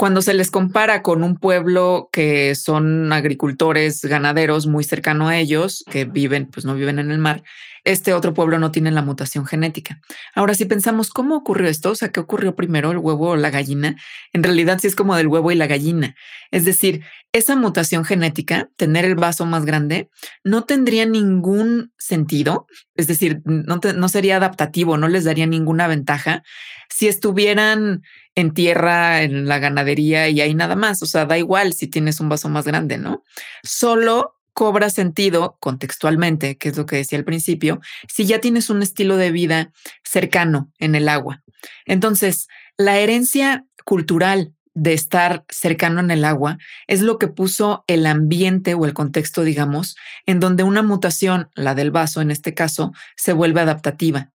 cuando 0.00 0.22
se 0.22 0.32
les 0.32 0.50
compara 0.50 1.02
con 1.02 1.22
un 1.22 1.36
pueblo 1.36 2.08
que 2.10 2.54
son 2.54 3.12
agricultores, 3.12 4.00
ganaderos 4.00 4.66
muy 4.66 4.82
cercano 4.82 5.28
a 5.28 5.36
ellos, 5.36 5.84
que 5.90 6.06
viven, 6.06 6.46
pues 6.46 6.64
no 6.64 6.74
viven 6.74 6.98
en 6.98 7.10
el 7.10 7.18
mar, 7.18 7.42
este 7.84 8.14
otro 8.14 8.32
pueblo 8.32 8.58
no 8.58 8.70
tiene 8.70 8.92
la 8.92 9.02
mutación 9.02 9.44
genética. 9.44 10.00
Ahora, 10.34 10.54
si 10.54 10.64
pensamos 10.64 11.10
cómo 11.10 11.36
ocurrió 11.36 11.68
esto, 11.68 11.90
o 11.90 11.94
sea, 11.94 12.08
¿qué 12.08 12.20
ocurrió 12.20 12.56
primero, 12.56 12.92
el 12.92 12.96
huevo 12.96 13.28
o 13.28 13.36
la 13.36 13.50
gallina? 13.50 13.94
En 14.32 14.42
realidad 14.42 14.78
sí 14.80 14.86
es 14.86 14.96
como 14.96 15.16
del 15.16 15.26
huevo 15.26 15.52
y 15.52 15.54
la 15.54 15.66
gallina. 15.66 16.14
Es 16.50 16.64
decir, 16.64 17.04
esa 17.34 17.54
mutación 17.54 18.06
genética, 18.06 18.70
tener 18.76 19.04
el 19.04 19.16
vaso 19.16 19.44
más 19.44 19.66
grande, 19.66 20.08
no 20.44 20.64
tendría 20.64 21.04
ningún 21.04 21.92
sentido, 21.98 22.66
es 22.94 23.06
decir, 23.06 23.42
no, 23.44 23.78
no 23.94 24.08
sería 24.08 24.38
adaptativo, 24.38 24.96
no 24.96 25.08
les 25.08 25.24
daría 25.24 25.46
ninguna 25.46 25.88
ventaja 25.88 26.42
si 26.90 27.06
estuvieran 27.08 28.02
en 28.40 28.52
tierra, 28.52 29.22
en 29.22 29.46
la 29.46 29.58
ganadería 29.58 30.28
y 30.28 30.40
ahí 30.40 30.54
nada 30.54 30.76
más. 30.76 31.02
O 31.02 31.06
sea, 31.06 31.26
da 31.26 31.38
igual 31.38 31.72
si 31.72 31.86
tienes 31.86 32.20
un 32.20 32.28
vaso 32.28 32.48
más 32.48 32.64
grande, 32.64 32.98
¿no? 32.98 33.24
Solo 33.62 34.36
cobra 34.52 34.90
sentido 34.90 35.56
contextualmente, 35.60 36.58
que 36.58 36.70
es 36.70 36.76
lo 36.76 36.86
que 36.86 36.96
decía 36.96 37.18
al 37.18 37.24
principio, 37.24 37.80
si 38.08 38.26
ya 38.26 38.40
tienes 38.40 38.68
un 38.68 38.82
estilo 38.82 39.16
de 39.16 39.30
vida 39.30 39.72
cercano 40.04 40.70
en 40.78 40.94
el 40.94 41.08
agua. 41.08 41.42
Entonces, 41.86 42.48
la 42.76 42.98
herencia 42.98 43.64
cultural 43.84 44.52
de 44.74 44.92
estar 44.92 45.44
cercano 45.48 46.00
en 46.00 46.10
el 46.10 46.24
agua 46.24 46.58
es 46.86 47.00
lo 47.00 47.18
que 47.18 47.28
puso 47.28 47.84
el 47.86 48.06
ambiente 48.06 48.74
o 48.74 48.84
el 48.84 48.94
contexto, 48.94 49.42
digamos, 49.42 49.96
en 50.26 50.40
donde 50.40 50.62
una 50.62 50.82
mutación, 50.82 51.50
la 51.54 51.74
del 51.74 51.90
vaso 51.90 52.20
en 52.20 52.30
este 52.30 52.54
caso, 52.54 52.92
se 53.16 53.32
vuelve 53.32 53.60
adaptativa. 53.60 54.30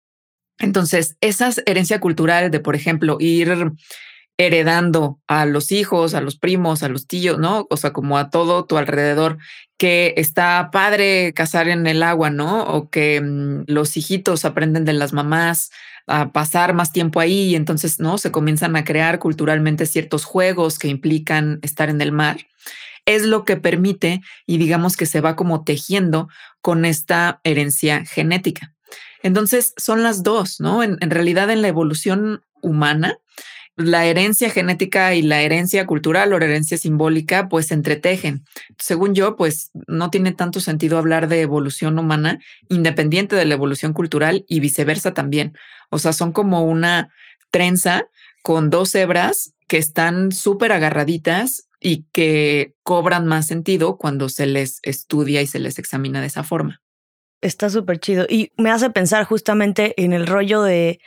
Entonces, 0.61 1.17
esa 1.21 1.51
herencia 1.67 2.01
cultural 2.01 2.51
de, 2.51 2.61
por 2.61 2.77
ejemplo, 2.77 3.17
ir 3.19 3.73
heredando 4.37 5.21
a 5.27 5.45
los 5.45 5.73
hijos, 5.73 6.15
a 6.15 6.21
los 6.21 6.37
primos, 6.37 6.83
a 6.83 6.89
los 6.89 7.07
tíos, 7.07 7.39
¿no? 7.39 7.67
O 7.71 7.77
sea, 7.77 7.93
como 7.93 8.17
a 8.17 8.31
todo 8.31 8.65
tu 8.65 8.79
alrededor, 8.79 9.39
que 9.79 10.15
está 10.17 10.71
padre 10.73 11.33
cazar 11.35 11.69
en 11.69 11.87
el 11.87 12.03
agua, 12.03 12.31
¿no? 12.31 12.65
O 12.65 12.91
que 12.91 13.21
mm, 13.21 13.65
los 13.67 13.97
hijitos 13.97 14.45
aprenden 14.45 14.85
de 14.85 14.93
las 14.93 15.13
mamás 15.13 15.71
a 16.07 16.33
pasar 16.33 16.75
más 16.75 16.93
tiempo 16.93 17.21
ahí 17.21 17.51
y 17.51 17.55
entonces, 17.55 18.01
¿no? 18.01 18.19
Se 18.19 18.31
comienzan 18.31 18.77
a 18.77 18.85
crear 18.85 19.19
culturalmente 19.19 19.87
ciertos 19.87 20.25
juegos 20.25 20.79
que 20.79 20.89
implican 20.89 21.59
estar 21.63 21.89
en 21.89 22.01
el 22.01 22.13
mar. 22.13 22.39
Es 23.07 23.25
lo 23.25 23.45
que 23.45 23.57
permite 23.57 24.21
y 24.47 24.59
digamos 24.59 24.97
que 24.97 25.07
se 25.07 25.21
va 25.21 25.37
como 25.37 25.65
tejiendo 25.65 26.29
con 26.61 26.85
esta 26.85 27.41
herencia 27.45 28.05
genética. 28.05 28.75
Entonces 29.23 29.75
son 29.77 30.03
las 30.03 30.23
dos, 30.23 30.61
¿no? 30.61 30.83
En, 30.83 30.99
realidad 31.01 31.51
en 31.51 31.63
la 31.63 31.69
evolución 31.69 32.43
humana, 32.63 33.19
la 33.77 34.05
herencia 34.05 34.51
genética 34.51 35.15
y 35.15 35.23
la 35.23 35.41
herencia 35.43 35.87
cultural 35.87 36.33
o 36.33 36.37
herencia 36.37 36.77
simbólica 36.77 37.49
pues 37.49 37.69
se 37.69 37.75
entretejen. 37.75 38.45
Según 38.79 39.15
yo, 39.15 39.37
pues 39.37 39.71
no 39.87 40.11
tiene 40.11 40.33
tanto 40.33 40.61
sentido 40.61 40.99
hablar 40.99 41.29
de 41.29 41.41
evolución 41.41 41.99
humana 41.99 42.39
independiente 42.69 43.37
de 43.37 43.45
la 43.47 43.55
evolución 43.55 43.93
cultural 43.93 44.45
y 44.49 44.61
viceversa 44.61 45.15
también. 45.15 45.55
O 45.91 45.99
sea, 45.99 46.13
son 46.13 46.33
como 46.33 46.65
una 46.65 47.11
trenza 47.51 48.09
con 48.43 48.71
dos 48.71 48.95
hebras 48.95 49.55
que 49.67 49.79
están 49.79 50.33
súper 50.33 50.73
agarraditas 50.73 51.69
y 51.81 52.05
que 52.13 52.75
cobran 52.83 53.27
más 53.27 53.47
sentido 53.47 53.97
cuando 53.97 54.29
se 54.29 54.47
les 54.47 54.81
estudia 54.83 55.41
y 55.43 55.47
se 55.47 55.59
les 55.59 55.79
examina 55.79 56.21
de 56.21 56.27
esa 56.27 56.45
forma. 56.45 56.83
Está 57.41 57.71
súper 57.71 57.99
chido 57.99 58.27
y 58.29 58.53
me 58.57 58.71
hace 58.71 58.91
pensar 58.91 59.25
justamente 59.25 59.95
en 60.03 60.13
el 60.13 60.27
rollo 60.27 60.63
de, 60.63 61.01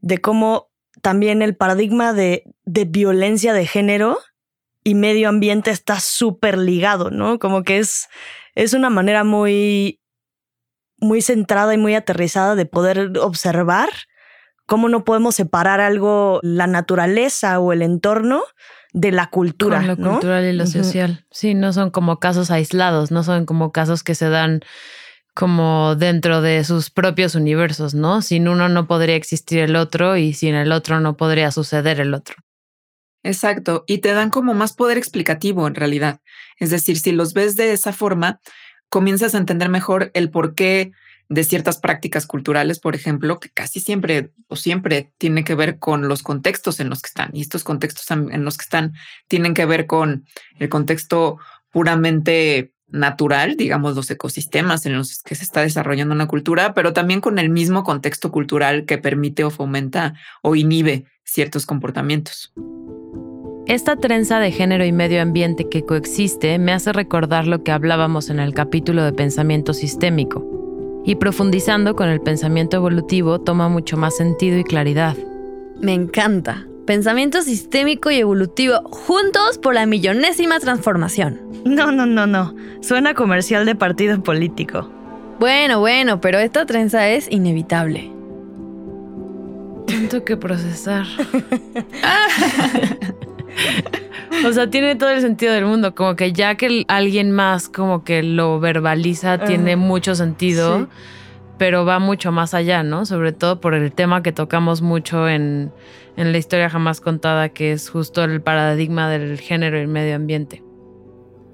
de 0.00 0.18
cómo 0.18 0.70
también 1.02 1.42
el 1.42 1.56
paradigma 1.56 2.12
de, 2.12 2.44
de 2.64 2.84
violencia 2.84 3.52
de 3.52 3.66
género 3.66 4.18
y 4.84 4.94
medio 4.94 5.28
ambiente 5.28 5.70
está 5.70 6.00
súper 6.00 6.58
ligado, 6.58 7.10
¿no? 7.10 7.38
Como 7.38 7.62
que 7.62 7.78
es, 7.78 8.08
es 8.54 8.74
una 8.74 8.90
manera 8.90 9.24
muy, 9.24 10.00
muy 10.98 11.22
centrada 11.22 11.72
y 11.72 11.78
muy 11.78 11.94
aterrizada 11.94 12.54
de 12.54 12.66
poder 12.66 13.18
observar 13.18 13.88
cómo 14.66 14.88
no 14.88 15.04
podemos 15.04 15.34
separar 15.34 15.80
algo, 15.80 16.40
la 16.42 16.66
naturaleza 16.66 17.58
o 17.58 17.72
el 17.72 17.82
entorno, 17.82 18.42
de 18.94 19.10
la 19.10 19.26
cultura. 19.26 19.82
lo 19.82 19.96
cultural 19.96 20.44
y 20.44 20.52
lo 20.52 20.66
social. 20.66 21.26
Sí, 21.30 21.54
no 21.54 21.72
son 21.72 21.90
como 21.90 22.20
casos 22.20 22.50
aislados, 22.50 23.10
no 23.10 23.24
son 23.24 23.44
como 23.44 23.72
casos 23.72 24.04
que 24.04 24.14
se 24.14 24.28
dan 24.30 24.60
como 25.34 25.96
dentro 25.96 26.40
de 26.40 26.62
sus 26.64 26.90
propios 26.90 27.34
universos, 27.34 27.92
¿no? 27.94 28.22
Sin 28.22 28.48
uno 28.48 28.68
no 28.68 28.86
podría 28.86 29.16
existir 29.16 29.58
el 29.58 29.76
otro 29.76 30.16
y 30.16 30.32
sin 30.32 30.54
el 30.54 30.70
otro 30.70 31.00
no 31.00 31.16
podría 31.16 31.50
suceder 31.50 32.00
el 32.00 32.14
otro. 32.14 32.36
Exacto, 33.24 33.84
y 33.86 33.98
te 33.98 34.12
dan 34.12 34.30
como 34.30 34.54
más 34.54 34.74
poder 34.74 34.98
explicativo 34.98 35.66
en 35.66 35.74
realidad. 35.74 36.20
Es 36.58 36.70
decir, 36.70 36.98
si 36.98 37.10
los 37.10 37.32
ves 37.32 37.56
de 37.56 37.72
esa 37.72 37.92
forma, 37.92 38.40
comienzas 38.88 39.34
a 39.34 39.38
entender 39.38 39.70
mejor 39.70 40.10
el 40.14 40.30
porqué 40.30 40.92
de 41.30 41.42
ciertas 41.42 41.78
prácticas 41.78 42.26
culturales, 42.26 42.78
por 42.78 42.94
ejemplo, 42.94 43.40
que 43.40 43.48
casi 43.48 43.80
siempre 43.80 44.30
o 44.46 44.56
siempre 44.56 45.12
tiene 45.16 45.42
que 45.42 45.54
ver 45.54 45.78
con 45.78 46.06
los 46.06 46.22
contextos 46.22 46.80
en 46.80 46.90
los 46.90 47.00
que 47.00 47.08
están. 47.08 47.30
Y 47.32 47.40
estos 47.40 47.64
contextos 47.64 48.10
en 48.10 48.44
los 48.44 48.58
que 48.58 48.64
están 48.64 48.92
tienen 49.26 49.54
que 49.54 49.64
ver 49.64 49.86
con 49.86 50.26
el 50.58 50.68
contexto 50.68 51.38
puramente 51.70 52.73
natural, 52.94 53.56
digamos, 53.56 53.96
los 53.96 54.10
ecosistemas 54.10 54.86
en 54.86 54.94
los 54.96 55.20
que 55.22 55.34
se 55.34 55.42
está 55.42 55.62
desarrollando 55.62 56.14
una 56.14 56.28
cultura, 56.28 56.74
pero 56.74 56.92
también 56.92 57.20
con 57.20 57.38
el 57.40 57.50
mismo 57.50 57.82
contexto 57.82 58.30
cultural 58.30 58.84
que 58.84 58.98
permite 58.98 59.42
o 59.42 59.50
fomenta 59.50 60.14
o 60.42 60.54
inhibe 60.54 61.04
ciertos 61.24 61.66
comportamientos. 61.66 62.52
Esta 63.66 63.96
trenza 63.96 64.38
de 64.38 64.52
género 64.52 64.84
y 64.84 64.92
medio 64.92 65.22
ambiente 65.22 65.68
que 65.68 65.84
coexiste 65.84 66.58
me 66.58 66.72
hace 66.72 66.92
recordar 66.92 67.48
lo 67.48 67.64
que 67.64 67.72
hablábamos 67.72 68.30
en 68.30 68.38
el 68.38 68.54
capítulo 68.54 69.02
de 69.02 69.12
pensamiento 69.12 69.72
sistémico. 69.72 70.46
Y 71.04 71.16
profundizando 71.16 71.96
con 71.96 72.08
el 72.08 72.20
pensamiento 72.20 72.76
evolutivo 72.76 73.40
toma 73.40 73.68
mucho 73.68 73.96
más 73.96 74.16
sentido 74.16 74.58
y 74.58 74.64
claridad. 74.64 75.16
Me 75.80 75.94
encanta. 75.94 76.66
Pensamiento 76.86 77.40
sistémico 77.40 78.10
y 78.10 78.16
evolutivo 78.16 78.82
juntos 78.90 79.56
por 79.56 79.74
la 79.74 79.86
millonésima 79.86 80.60
transformación. 80.60 81.40
No, 81.64 81.90
no, 81.90 82.04
no, 82.04 82.26
no. 82.26 82.54
Suena 82.82 83.14
comercial 83.14 83.64
de 83.64 83.74
partido 83.74 84.22
político. 84.22 84.90
Bueno, 85.40 85.80
bueno, 85.80 86.20
pero 86.20 86.38
esta 86.38 86.66
trenza 86.66 87.08
es 87.08 87.30
inevitable. 87.30 88.12
Tanto 89.86 90.24
que 90.24 90.36
procesar. 90.36 91.06
o 94.46 94.52
sea, 94.52 94.68
tiene 94.68 94.96
todo 94.96 95.10
el 95.10 95.22
sentido 95.22 95.54
del 95.54 95.64
mundo. 95.64 95.94
Como 95.94 96.16
que 96.16 96.34
ya 96.34 96.56
que 96.56 96.84
alguien 96.88 97.32
más 97.32 97.70
como 97.70 98.04
que 98.04 98.22
lo 98.22 98.60
verbaliza, 98.60 99.38
tiene 99.38 99.76
mucho 99.76 100.14
sentido. 100.14 100.88
Pero 101.56 101.86
va 101.86 101.98
mucho 101.98 102.30
más 102.30 102.52
allá, 102.52 102.82
¿no? 102.82 103.06
Sobre 103.06 103.32
todo 103.32 103.60
por 103.60 103.74
el 103.74 103.92
tema 103.92 104.22
que 104.22 104.32
tocamos 104.32 104.82
mucho 104.82 105.28
en 105.28 105.72
en 106.16 106.32
la 106.32 106.38
historia 106.38 106.70
jamás 106.70 107.00
contada, 107.00 107.48
que 107.48 107.72
es 107.72 107.88
justo 107.88 108.24
el 108.24 108.40
paradigma 108.42 109.10
del 109.10 109.38
género 109.40 109.78
y 109.78 109.82
el 109.82 109.88
medio 109.88 110.16
ambiente. 110.16 110.62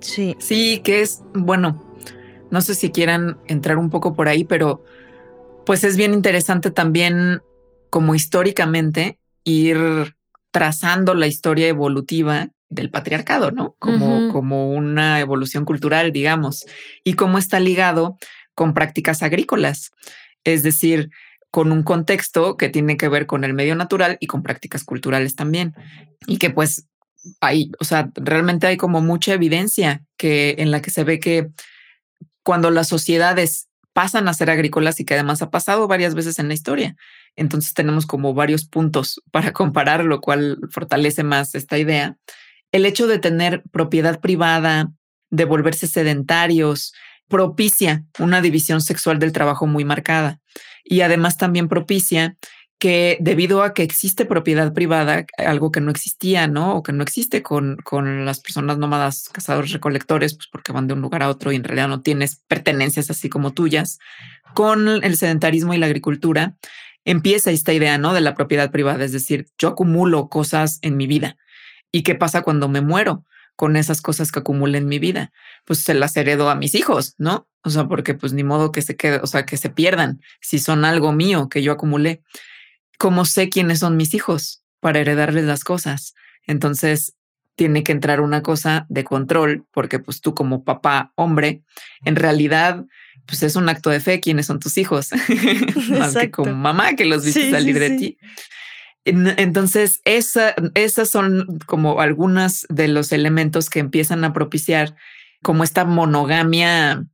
Sí. 0.00 0.36
Sí, 0.38 0.80
que 0.84 1.02
es, 1.02 1.22
bueno, 1.34 1.84
no 2.50 2.60
sé 2.60 2.74
si 2.74 2.90
quieran 2.90 3.38
entrar 3.46 3.78
un 3.78 3.90
poco 3.90 4.14
por 4.14 4.28
ahí, 4.28 4.44
pero 4.44 4.84
pues 5.64 5.84
es 5.84 5.96
bien 5.96 6.14
interesante 6.14 6.70
también 6.70 7.42
como 7.90 8.14
históricamente 8.14 9.18
ir 9.44 10.16
trazando 10.50 11.14
la 11.14 11.26
historia 11.26 11.68
evolutiva 11.68 12.48
del 12.68 12.90
patriarcado, 12.90 13.50
¿no? 13.50 13.74
Como, 13.78 14.32
como 14.32 14.70
una 14.70 15.20
evolución 15.20 15.64
cultural, 15.64 16.12
digamos, 16.12 16.66
y 17.04 17.14
cómo 17.14 17.38
está 17.38 17.60
ligado 17.60 18.16
con 18.54 18.74
prácticas 18.74 19.22
agrícolas. 19.22 19.90
Es 20.44 20.62
decir, 20.62 21.10
con 21.50 21.72
un 21.72 21.82
contexto 21.82 22.56
que 22.56 22.68
tiene 22.68 22.96
que 22.96 23.08
ver 23.08 23.26
con 23.26 23.44
el 23.44 23.54
medio 23.54 23.74
natural 23.74 24.16
y 24.20 24.26
con 24.26 24.42
prácticas 24.42 24.84
culturales 24.84 25.34
también. 25.34 25.74
Y 26.26 26.38
que 26.38 26.50
pues 26.50 26.86
hay, 27.40 27.70
o 27.80 27.84
sea, 27.84 28.10
realmente 28.14 28.66
hay 28.66 28.76
como 28.76 29.00
mucha 29.00 29.34
evidencia 29.34 30.02
que 30.16 30.56
en 30.58 30.70
la 30.70 30.80
que 30.80 30.90
se 30.90 31.04
ve 31.04 31.18
que 31.18 31.48
cuando 32.42 32.70
las 32.70 32.88
sociedades 32.88 33.68
pasan 33.92 34.28
a 34.28 34.34
ser 34.34 34.50
agrícolas 34.50 35.00
y 35.00 35.04
que 35.04 35.14
además 35.14 35.42
ha 35.42 35.50
pasado 35.50 35.88
varias 35.88 36.14
veces 36.14 36.38
en 36.38 36.48
la 36.48 36.54
historia. 36.54 36.96
Entonces 37.36 37.74
tenemos 37.74 38.06
como 38.06 38.32
varios 38.32 38.64
puntos 38.64 39.20
para 39.32 39.52
comparar, 39.52 40.04
lo 40.04 40.20
cual 40.20 40.58
fortalece 40.70 41.24
más 41.24 41.54
esta 41.54 41.78
idea. 41.78 42.16
El 42.72 42.86
hecho 42.86 43.08
de 43.08 43.18
tener 43.18 43.64
propiedad 43.72 44.20
privada, 44.20 44.92
de 45.30 45.44
volverse 45.44 45.88
sedentarios, 45.88 46.94
propicia 47.28 48.04
una 48.18 48.40
división 48.40 48.80
sexual 48.80 49.18
del 49.18 49.32
trabajo 49.32 49.66
muy 49.66 49.84
marcada 49.84 50.39
y 50.84 51.02
además 51.02 51.36
también 51.36 51.68
propicia 51.68 52.36
que 52.80 53.18
debido 53.20 53.62
a 53.62 53.74
que 53.74 53.82
existe 53.82 54.24
propiedad 54.24 54.72
privada, 54.72 55.26
algo 55.36 55.70
que 55.70 55.82
no 55.82 55.90
existía, 55.90 56.48
¿no? 56.48 56.76
O 56.76 56.82
que 56.82 56.94
no 56.94 57.02
existe 57.02 57.42
con, 57.42 57.76
con 57.84 58.24
las 58.24 58.40
personas 58.40 58.78
nómadas, 58.78 59.28
cazadores, 59.30 59.72
recolectores, 59.72 60.34
pues 60.34 60.48
porque 60.50 60.72
van 60.72 60.86
de 60.86 60.94
un 60.94 61.02
lugar 61.02 61.22
a 61.22 61.28
otro 61.28 61.52
y 61.52 61.56
en 61.56 61.64
realidad 61.64 61.88
no 61.88 62.00
tienes 62.00 62.42
pertenencias 62.48 63.10
así 63.10 63.28
como 63.28 63.52
tuyas, 63.52 63.98
con 64.54 64.88
el 64.88 65.16
sedentarismo 65.18 65.74
y 65.74 65.78
la 65.78 65.86
agricultura, 65.86 66.56
empieza 67.04 67.50
esta 67.50 67.74
idea, 67.74 67.98
¿no? 67.98 68.14
De 68.14 68.22
la 68.22 68.34
propiedad 68.34 68.70
privada, 68.70 69.04
es 69.04 69.12
decir, 69.12 69.46
yo 69.58 69.68
acumulo 69.68 70.28
cosas 70.28 70.78
en 70.80 70.96
mi 70.96 71.06
vida. 71.06 71.36
¿Y 71.92 72.02
qué 72.02 72.14
pasa 72.14 72.42
cuando 72.42 72.68
me 72.68 72.80
muero? 72.80 73.24
Con 73.60 73.76
esas 73.76 74.00
cosas 74.00 74.32
que 74.32 74.38
acumulé 74.38 74.78
en 74.78 74.88
mi 74.88 74.98
vida, 74.98 75.32
pues 75.66 75.80
se 75.80 75.92
las 75.92 76.16
heredo 76.16 76.48
a 76.48 76.54
mis 76.54 76.74
hijos, 76.74 77.14
¿no? 77.18 77.46
O 77.62 77.68
sea, 77.68 77.86
porque 77.88 78.14
pues 78.14 78.32
ni 78.32 78.42
modo 78.42 78.72
que 78.72 78.80
se 78.80 78.96
quede, 78.96 79.20
o 79.22 79.26
sea, 79.26 79.44
que 79.44 79.58
se 79.58 79.68
pierdan 79.68 80.22
si 80.40 80.58
son 80.58 80.86
algo 80.86 81.12
mío 81.12 81.50
que 81.50 81.62
yo 81.62 81.72
acumulé. 81.72 82.22
¿Cómo 82.96 83.26
sé 83.26 83.50
quiénes 83.50 83.80
son 83.80 83.98
mis 83.98 84.14
hijos 84.14 84.62
para 84.80 85.00
heredarles 85.00 85.44
las 85.44 85.62
cosas? 85.62 86.14
Entonces 86.46 87.16
tiene 87.54 87.84
que 87.84 87.92
entrar 87.92 88.22
una 88.22 88.42
cosa 88.42 88.86
de 88.88 89.04
control, 89.04 89.66
porque 89.72 89.98
pues 89.98 90.22
tú 90.22 90.34
como 90.34 90.64
papá 90.64 91.12
hombre, 91.14 91.62
en 92.06 92.16
realidad 92.16 92.86
pues 93.26 93.42
es 93.42 93.56
un 93.56 93.68
acto 93.68 93.90
de 93.90 94.00
fe 94.00 94.20
quiénes 94.20 94.46
son 94.46 94.58
tus 94.58 94.78
hijos, 94.78 95.10
más 95.90 96.16
que 96.16 96.30
como 96.30 96.54
mamá 96.54 96.94
que 96.94 97.04
los 97.04 97.26
viste 97.26 97.50
salir 97.50 97.78
de 97.78 97.90
ti. 97.90 98.18
Entonces, 99.36 100.00
esa, 100.04 100.54
esas 100.74 101.10
son 101.10 101.58
como 101.66 102.00
algunas 102.00 102.66
de 102.68 102.88
los 102.88 103.12
elementos 103.12 103.70
que 103.70 103.80
empiezan 103.80 104.24
a 104.24 104.32
propiciar 104.32 104.94
como 105.42 105.64
esta 105.64 105.84
monogamia 105.84 107.04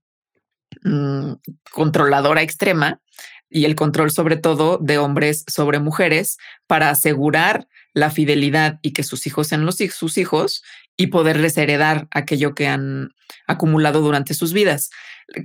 mm, 0.82 1.32
controladora 1.72 2.42
extrema 2.42 3.00
y 3.48 3.64
el 3.64 3.74
control 3.74 4.10
sobre 4.10 4.36
todo 4.36 4.78
de 4.78 4.98
hombres 4.98 5.44
sobre 5.46 5.78
mujeres 5.78 6.38
para 6.66 6.90
asegurar 6.90 7.68
la 7.92 8.10
fidelidad 8.10 8.78
y 8.82 8.92
que 8.92 9.02
sus 9.02 9.26
hijos 9.26 9.48
sean 9.48 9.64
los, 9.64 9.76
sus 9.76 10.18
hijos 10.18 10.62
y 10.96 11.08
poderles 11.08 11.56
heredar 11.56 12.08
aquello 12.10 12.54
que 12.54 12.66
han 12.66 13.10
acumulado 13.46 14.00
durante 14.00 14.34
sus 14.34 14.52
vidas 14.52 14.90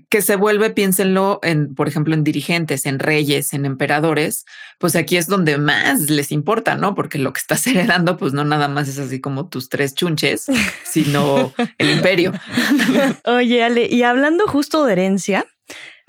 que 0.10 0.22
se 0.22 0.36
vuelve, 0.36 0.70
piénsenlo, 0.70 1.40
en, 1.42 1.74
por 1.74 1.88
ejemplo, 1.88 2.14
en 2.14 2.24
dirigentes, 2.24 2.86
en 2.86 3.00
reyes, 3.00 3.54
en 3.54 3.66
emperadores, 3.66 4.46
pues 4.78 4.96
aquí 4.96 5.18
es 5.18 5.28
donde 5.28 5.58
más 5.58 6.10
les 6.10 6.32
importa, 6.32 6.76
¿no? 6.76 6.94
Porque 6.94 7.18
lo 7.18 7.34
que 7.34 7.40
estás 7.40 7.66
heredando, 7.68 8.18
pues 8.18 8.34
no 8.34 8.44
nada 8.46 8.68
más 8.68 8.88
es 8.88 9.00
así 9.00 9.20
como 9.20 9.50
tus 9.50 9.70
tres 9.70 9.96
chunches, 9.96 10.48
sino 10.84 11.54
el 11.78 11.90
imperio. 11.90 12.34
Oye, 13.26 13.64
Ale, 13.64 13.88
y 13.88 14.04
hablando 14.04 14.46
justo 14.48 14.86
de 14.86 14.94
herencia, 14.94 15.48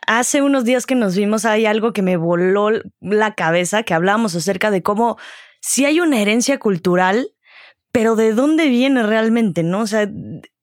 hace 0.06 0.42
unos 0.42 0.64
días 0.64 0.86
que 0.86 0.94
nos 0.94 1.16
vimos 1.16 1.44
hay 1.44 1.66
algo 1.66 1.92
que 1.92 2.02
me 2.02 2.16
voló 2.16 2.70
la 3.00 3.34
cabeza, 3.34 3.82
que 3.82 3.94
hablábamos 3.94 4.34
acerca 4.34 4.70
de 4.70 4.82
cómo 4.82 5.18
si 5.60 5.84
hay 5.84 6.00
una 6.00 6.20
herencia 6.20 6.58
cultural, 6.58 7.30
pero 7.92 8.16
de 8.16 8.32
dónde 8.32 8.68
viene 8.68 9.02
realmente, 9.02 9.62
¿no? 9.62 9.80
O 9.80 9.86
sea, 9.86 10.10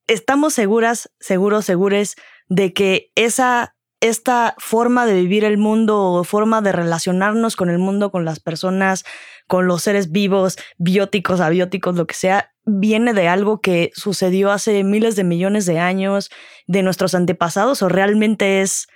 estamos 0.08 0.54
seguras, 0.54 1.12
seguros, 1.20 1.66
segures 1.66 2.16
de 2.50 2.74
que 2.74 3.12
esa, 3.16 3.76
esta 4.02 4.56
forma 4.58 5.06
de 5.06 5.14
vivir 5.14 5.46
el 5.46 5.58
mundo 5.58 6.00
o 6.00 6.24
forma 6.24 6.62
de 6.62 6.72
relacionarnos 6.72 7.56
con 7.56 7.70
el 7.70 7.78
mundo, 7.78 8.12
con 8.12 8.26
las 8.26 8.40
personas, 8.40 9.06
con 9.48 9.68
los 9.68 9.84
seres 9.84 10.12
vivos, 10.12 10.58
bióticos, 10.78 11.40
abióticos, 11.40 11.96
lo 11.96 12.08
que 12.08 12.16
sea, 12.16 12.52
viene 12.66 13.14
de 13.14 13.28
algo 13.28 13.62
que 13.62 13.92
sucedió 13.96 14.52
hace 14.52 14.84
miles 14.84 15.16
de 15.16 15.24
millones 15.24 15.66
de 15.66 15.80
años, 15.80 16.30
de 16.68 16.84
nuestros 16.84 17.16
antepasados, 17.16 17.82
o 17.82 17.90
realmente 17.90 18.62
es 18.62 18.88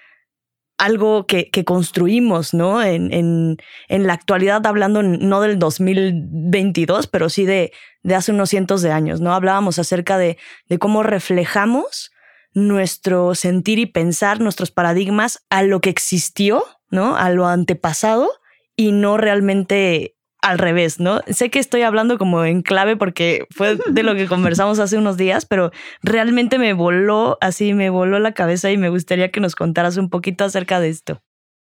algo 0.77 1.25
que, 1.27 1.49
que 1.49 1.63
construimos, 1.63 2.53
¿no? 2.53 2.81
En, 2.81 3.13
en, 3.13 3.57
en, 3.87 4.07
la 4.07 4.13
actualidad, 4.13 4.65
hablando 4.65 5.03
no 5.03 5.41
del 5.41 5.59
2022, 5.59 7.07
pero 7.07 7.29
sí 7.29 7.45
de, 7.45 7.71
de 8.01 8.15
hace 8.15 8.31
unos 8.31 8.49
cientos 8.49 8.81
de 8.81 8.91
años, 8.91 9.21
¿no? 9.21 9.33
Hablábamos 9.33 9.79
acerca 9.79 10.17
de, 10.17 10.37
de 10.67 10.79
cómo 10.79 11.03
reflejamos 11.03 12.11
nuestro 12.53 13.35
sentir 13.35 13.79
y 13.79 13.85
pensar, 13.85 14.39
nuestros 14.39 14.71
paradigmas 14.71 15.45
a 15.49 15.63
lo 15.63 15.81
que 15.81 15.89
existió, 15.89 16.63
¿no? 16.89 17.15
A 17.15 17.29
lo 17.29 17.47
antepasado 17.47 18.29
y 18.75 18.91
no 18.91 19.17
realmente 19.17 20.15
al 20.43 20.59
revés, 20.59 20.99
¿no? 20.99 21.21
Sé 21.27 21.49
que 21.49 21.59
estoy 21.59 21.83
hablando 21.83 22.17
como 22.17 22.43
en 22.43 22.61
clave 22.61 22.97
porque 22.97 23.47
fue 23.49 23.77
de 23.89 24.03
lo 24.03 24.13
que 24.13 24.27
conversamos 24.27 24.77
hace 24.79 24.97
unos 24.97 25.15
días, 25.15 25.45
pero 25.45 25.71
realmente 26.01 26.59
me 26.59 26.73
voló 26.73 27.37
así, 27.39 27.73
me 27.73 27.89
voló 27.89 28.19
la 28.19 28.33
cabeza 28.33 28.69
y 28.69 28.77
me 28.77 28.89
gustaría 28.89 29.31
que 29.31 29.39
nos 29.39 29.55
contaras 29.55 29.95
un 29.95 30.09
poquito 30.09 30.43
acerca 30.43 30.81
de 30.81 30.89
esto. 30.89 31.23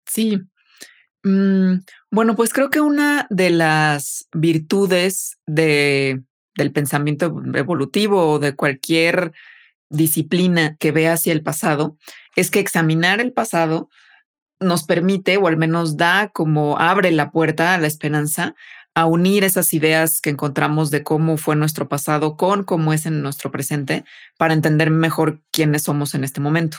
Sí. 0.06 0.40
Mm, 1.24 1.80
bueno, 2.10 2.36
pues 2.36 2.54
creo 2.54 2.70
que 2.70 2.80
una 2.80 3.26
de 3.28 3.50
las 3.50 4.28
virtudes 4.32 5.36
de, 5.46 6.22
del 6.56 6.72
pensamiento 6.72 7.42
evolutivo 7.54 8.30
o 8.30 8.38
de 8.38 8.56
cualquier 8.56 9.32
disciplina 9.90 10.76
que 10.78 10.90
ve 10.90 11.08
hacia 11.08 11.34
el 11.34 11.42
pasado 11.42 11.98
es 12.34 12.50
que 12.50 12.60
examinar 12.60 13.20
el 13.20 13.34
pasado 13.34 13.90
nos 14.60 14.84
permite, 14.84 15.36
o 15.36 15.46
al 15.46 15.56
menos 15.56 15.96
da 15.96 16.30
como 16.32 16.78
abre 16.78 17.10
la 17.10 17.30
puerta 17.30 17.74
a 17.74 17.78
la 17.78 17.86
esperanza, 17.86 18.54
a 18.94 19.06
unir 19.06 19.42
esas 19.42 19.74
ideas 19.74 20.20
que 20.20 20.30
encontramos 20.30 20.90
de 20.90 21.02
cómo 21.02 21.36
fue 21.36 21.56
nuestro 21.56 21.88
pasado 21.88 22.36
con 22.36 22.62
cómo 22.62 22.92
es 22.92 23.06
en 23.06 23.22
nuestro 23.22 23.50
presente 23.50 24.04
para 24.38 24.54
entender 24.54 24.90
mejor 24.90 25.40
quiénes 25.50 25.82
somos 25.82 26.14
en 26.14 26.22
este 26.22 26.40
momento. 26.40 26.78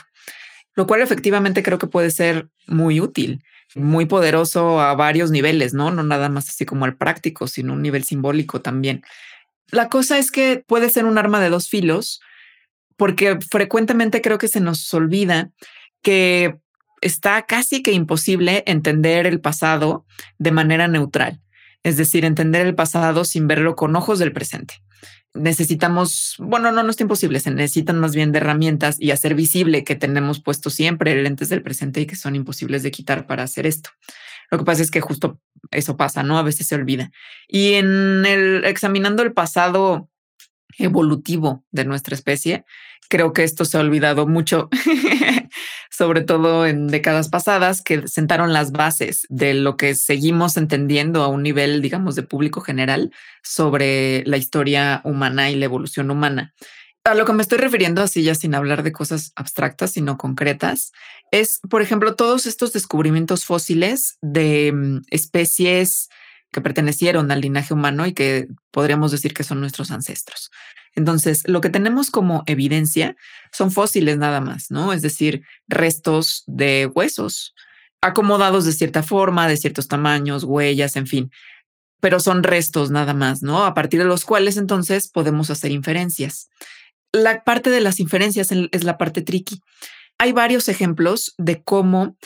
Lo 0.74 0.86
cual 0.86 1.02
efectivamente 1.02 1.62
creo 1.62 1.78
que 1.78 1.86
puede 1.86 2.10
ser 2.10 2.48
muy 2.66 3.00
útil, 3.00 3.42
muy 3.74 4.06
poderoso 4.06 4.80
a 4.80 4.94
varios 4.94 5.30
niveles, 5.30 5.74
¿no? 5.74 5.90
No 5.90 6.02
nada 6.02 6.28
más 6.28 6.48
así 6.48 6.64
como 6.64 6.86
al 6.86 6.96
práctico, 6.96 7.48
sino 7.48 7.74
un 7.74 7.82
nivel 7.82 8.04
simbólico 8.04 8.62
también. 8.62 9.02
La 9.70 9.88
cosa 9.88 10.18
es 10.18 10.30
que 10.30 10.64
puede 10.66 10.88
ser 10.90 11.04
un 11.04 11.18
arma 11.18 11.40
de 11.40 11.50
dos 11.50 11.68
filos 11.68 12.20
porque 12.96 13.38
frecuentemente 13.50 14.22
creo 14.22 14.38
que 14.38 14.48
se 14.48 14.60
nos 14.60 14.92
olvida 14.94 15.50
que 16.02 16.58
está 17.06 17.42
casi 17.42 17.82
que 17.82 17.92
imposible 17.92 18.62
entender 18.66 19.26
el 19.26 19.40
pasado 19.40 20.06
de 20.38 20.52
manera 20.52 20.88
neutral, 20.88 21.40
es 21.82 21.96
decir, 21.96 22.24
entender 22.24 22.66
el 22.66 22.74
pasado 22.74 23.24
sin 23.24 23.46
verlo 23.46 23.76
con 23.76 23.96
ojos 23.96 24.18
del 24.18 24.32
presente. 24.32 24.74
Necesitamos, 25.34 26.36
bueno, 26.38 26.72
no, 26.72 26.82
no 26.82 26.90
es 26.90 27.00
imposible, 27.00 27.40
se 27.40 27.50
necesitan 27.50 27.98
más 27.98 28.14
bien 28.14 28.34
herramientas 28.34 28.96
y 28.98 29.10
hacer 29.10 29.34
visible 29.34 29.84
que 29.84 29.94
tenemos 29.94 30.42
puesto 30.42 30.70
siempre 30.70 31.22
lentes 31.22 31.48
del 31.48 31.62
presente 31.62 32.00
y 32.00 32.06
que 32.06 32.16
son 32.16 32.34
imposibles 32.34 32.82
de 32.82 32.90
quitar 32.90 33.26
para 33.26 33.42
hacer 33.42 33.66
esto. 33.66 33.90
Lo 34.50 34.58
que 34.58 34.64
pasa 34.64 34.82
es 34.82 34.90
que 34.90 35.00
justo 35.00 35.40
eso 35.70 35.96
pasa, 35.96 36.22
¿no? 36.22 36.38
A 36.38 36.42
veces 36.42 36.66
se 36.68 36.74
olvida. 36.74 37.10
Y 37.48 37.74
en 37.74 38.24
el 38.24 38.64
examinando 38.64 39.22
el 39.22 39.32
pasado 39.32 40.08
evolutivo 40.78 41.64
de 41.70 41.84
nuestra 41.84 42.14
especie. 42.14 42.64
Creo 43.08 43.32
que 43.32 43.44
esto 43.44 43.64
se 43.64 43.76
ha 43.76 43.80
olvidado 43.80 44.26
mucho, 44.26 44.68
sobre 45.96 46.20
todo 46.20 46.66
en 46.66 46.88
décadas 46.88 47.30
pasadas, 47.30 47.80
que 47.80 48.06
sentaron 48.06 48.52
las 48.52 48.70
bases 48.70 49.26
de 49.30 49.54
lo 49.54 49.78
que 49.78 49.94
seguimos 49.94 50.58
entendiendo 50.58 51.22
a 51.22 51.28
un 51.28 51.42
nivel, 51.42 51.80
digamos, 51.80 52.14
de 52.16 52.22
público 52.22 52.60
general 52.60 53.12
sobre 53.42 54.22
la 54.26 54.36
historia 54.36 55.00
humana 55.04 55.48
y 55.48 55.56
la 55.56 55.64
evolución 55.64 56.10
humana. 56.10 56.52
A 57.04 57.14
lo 57.14 57.24
que 57.24 57.32
me 57.32 57.40
estoy 57.40 57.56
refiriendo, 57.56 58.02
así 58.02 58.22
ya 58.22 58.34
sin 58.34 58.54
hablar 58.54 58.82
de 58.82 58.92
cosas 58.92 59.32
abstractas, 59.36 59.92
sino 59.92 60.18
concretas, 60.18 60.92
es, 61.30 61.60
por 61.70 61.80
ejemplo, 61.80 62.14
todos 62.14 62.44
estos 62.44 62.74
descubrimientos 62.74 63.46
fósiles 63.46 64.18
de 64.20 64.72
mm, 64.72 64.98
especies 65.10 66.10
que 66.56 66.62
pertenecieron 66.62 67.30
al 67.30 67.42
linaje 67.42 67.74
humano 67.74 68.06
y 68.06 68.14
que 68.14 68.48
podríamos 68.70 69.12
decir 69.12 69.34
que 69.34 69.44
son 69.44 69.60
nuestros 69.60 69.90
ancestros. 69.90 70.50
Entonces, 70.94 71.42
lo 71.46 71.60
que 71.60 71.68
tenemos 71.68 72.10
como 72.10 72.44
evidencia 72.46 73.14
son 73.52 73.70
fósiles 73.70 74.16
nada 74.16 74.40
más, 74.40 74.70
¿no? 74.70 74.94
Es 74.94 75.02
decir, 75.02 75.42
restos 75.68 76.44
de 76.46 76.86
huesos 76.86 77.54
acomodados 78.00 78.64
de 78.64 78.72
cierta 78.72 79.02
forma, 79.02 79.46
de 79.48 79.58
ciertos 79.58 79.86
tamaños, 79.86 80.44
huellas, 80.44 80.96
en 80.96 81.06
fin, 81.06 81.30
pero 82.00 82.20
son 82.20 82.42
restos 82.42 82.90
nada 82.90 83.12
más, 83.12 83.42
¿no? 83.42 83.66
A 83.66 83.74
partir 83.74 84.00
de 84.00 84.06
los 84.06 84.24
cuales 84.24 84.56
entonces 84.56 85.08
podemos 85.08 85.50
hacer 85.50 85.72
inferencias. 85.72 86.48
La 87.12 87.44
parte 87.44 87.68
de 87.68 87.82
las 87.82 88.00
inferencias 88.00 88.50
es 88.50 88.84
la 88.84 88.96
parte 88.96 89.20
tricky. 89.20 89.60
Hay 90.16 90.32
varios 90.32 90.70
ejemplos 90.70 91.34
de 91.36 91.62
cómo 91.62 92.16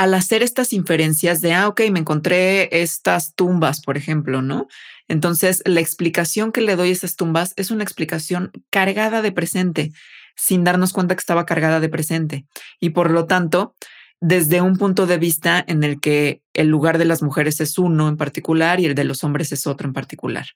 al 0.00 0.14
hacer 0.14 0.42
estas 0.42 0.72
inferencias 0.72 1.42
de, 1.42 1.52
ah, 1.52 1.68
ok, 1.68 1.82
me 1.90 1.98
encontré 1.98 2.80
estas 2.80 3.34
tumbas, 3.34 3.82
por 3.82 3.98
ejemplo, 3.98 4.40
¿no? 4.40 4.66
Entonces, 5.08 5.62
la 5.66 5.80
explicación 5.80 6.52
que 6.52 6.62
le 6.62 6.74
doy 6.74 6.88
a 6.88 6.92
esas 6.92 7.16
tumbas 7.16 7.52
es 7.56 7.70
una 7.70 7.84
explicación 7.84 8.50
cargada 8.70 9.20
de 9.20 9.30
presente, 9.30 9.92
sin 10.36 10.64
darnos 10.64 10.94
cuenta 10.94 11.14
que 11.14 11.20
estaba 11.20 11.44
cargada 11.44 11.80
de 11.80 11.90
presente. 11.90 12.46
Y 12.80 12.90
por 12.90 13.10
lo 13.10 13.26
tanto, 13.26 13.74
desde 14.22 14.62
un 14.62 14.78
punto 14.78 15.06
de 15.06 15.18
vista 15.18 15.62
en 15.66 15.84
el 15.84 16.00
que 16.00 16.40
el 16.54 16.68
lugar 16.68 16.96
de 16.96 17.04
las 17.04 17.22
mujeres 17.22 17.60
es 17.60 17.76
uno 17.76 18.08
en 18.08 18.16
particular 18.16 18.80
y 18.80 18.86
el 18.86 18.94
de 18.94 19.04
los 19.04 19.22
hombres 19.22 19.52
es 19.52 19.66
otro 19.66 19.86
en 19.86 19.92
particular. 19.92 20.46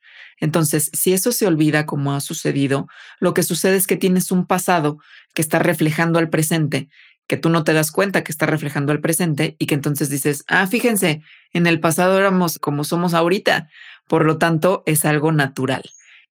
Entonces, 0.41 0.91
si 0.95 1.13
eso 1.13 1.33
se 1.33 1.47
olvida 1.47 1.85
como 1.85 2.15
ha 2.15 2.21
sucedido, 2.21 2.87
lo 3.21 3.35
que 3.35 3.43
sucede 3.43 3.77
es 3.77 3.87
que 3.87 3.97
tienes 3.99 4.31
un 4.31 4.47
pasado 4.47 4.97
que 5.35 5.43
está 5.43 5.59
reflejando 5.59 6.19
al 6.19 6.31
presente, 6.31 6.89
que 7.27 7.37
tú 7.37 7.49
no 7.49 7.65
te 7.65 7.73
das 7.73 7.91
cuenta 7.91 8.23
que 8.23 8.33
está 8.33 8.47
reflejando 8.47 8.93
al 8.93 9.01
presente 9.01 9.57
y 9.59 9.67
que 9.67 9.75
entonces 9.75 10.11
dices, 10.11 10.45
ah, 10.49 10.67
fíjense, 10.67 11.23
en 11.53 11.67
el 11.67 11.81
pasado 11.81 12.19
éramos 12.19 12.59
como 12.59 12.85
somos 12.85 13.15
ahorita, 13.15 13.69
por 14.09 14.25
lo 14.25 14.39
tanto 14.39 14.83
es 14.87 15.05
algo 15.05 15.33
natural. 15.33 15.83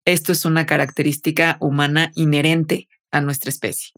Esto 0.06 0.32
es 0.32 0.46
una 0.46 0.66
característica 0.66 1.58
humana 1.60 2.12
inherente 2.16 2.90
a 3.12 3.22
nuestra 3.22 3.50
especie 3.50 3.92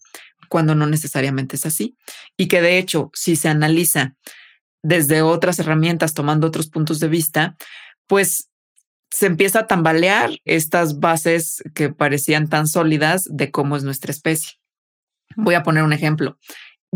cuando 0.47 0.75
no 0.75 0.87
necesariamente 0.87 1.55
es 1.55 1.65
así. 1.65 1.97
Y 2.37 2.47
que 2.47 2.61
de 2.61 2.77
hecho, 2.77 3.11
si 3.13 3.35
se 3.35 3.49
analiza 3.49 4.15
desde 4.83 5.21
otras 5.21 5.59
herramientas, 5.59 6.13
tomando 6.13 6.47
otros 6.47 6.69
puntos 6.69 6.99
de 6.99 7.07
vista, 7.07 7.57
pues 8.07 8.49
se 9.09 9.25
empieza 9.25 9.59
a 9.59 9.67
tambalear 9.67 10.31
estas 10.45 10.99
bases 10.99 11.63
que 11.73 11.89
parecían 11.89 12.49
tan 12.49 12.67
sólidas 12.67 13.27
de 13.29 13.51
cómo 13.51 13.75
es 13.75 13.83
nuestra 13.83 14.11
especie. 14.11 14.53
Voy 15.35 15.55
a 15.55 15.63
poner 15.63 15.83
un 15.83 15.93
ejemplo. 15.93 16.37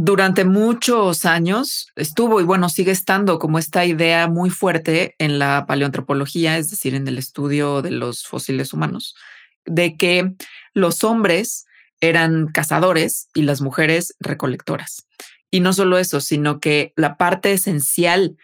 Durante 0.02 0.46
muchos 0.46 1.26
años 1.26 1.92
estuvo 1.98 2.40
y 2.40 2.46
bueno, 2.46 2.70
sigue 2.70 2.92
estando 2.92 3.38
como 3.38 3.60
esta 3.60 3.84
idea 3.84 4.30
muy 4.30 4.50
fuerte 4.50 5.14
en 5.18 5.40
la 5.40 5.66
paleoantropología, 5.68 6.58
es 6.58 6.70
decir, 6.70 6.96
en 6.96 7.06
el 7.10 7.18
estudio 7.18 7.82
de 7.82 7.92
los 7.92 8.24
fósiles 8.26 8.72
humanos, 8.72 9.14
de 9.66 9.98
que 9.98 10.36
los 10.74 11.04
hombres 11.04 11.66
eran 12.00 12.48
cazadores 12.48 13.28
y 13.34 13.42
las 13.42 13.60
mujeres 13.60 14.16
recolectoras. 14.22 15.06
Y 15.52 15.60
no 15.60 15.74
solo 15.74 15.98
eso, 15.98 16.22
sino 16.22 16.62
que 16.62 16.94
la 16.96 17.18
parte 17.18 17.52
esencial 17.52 18.38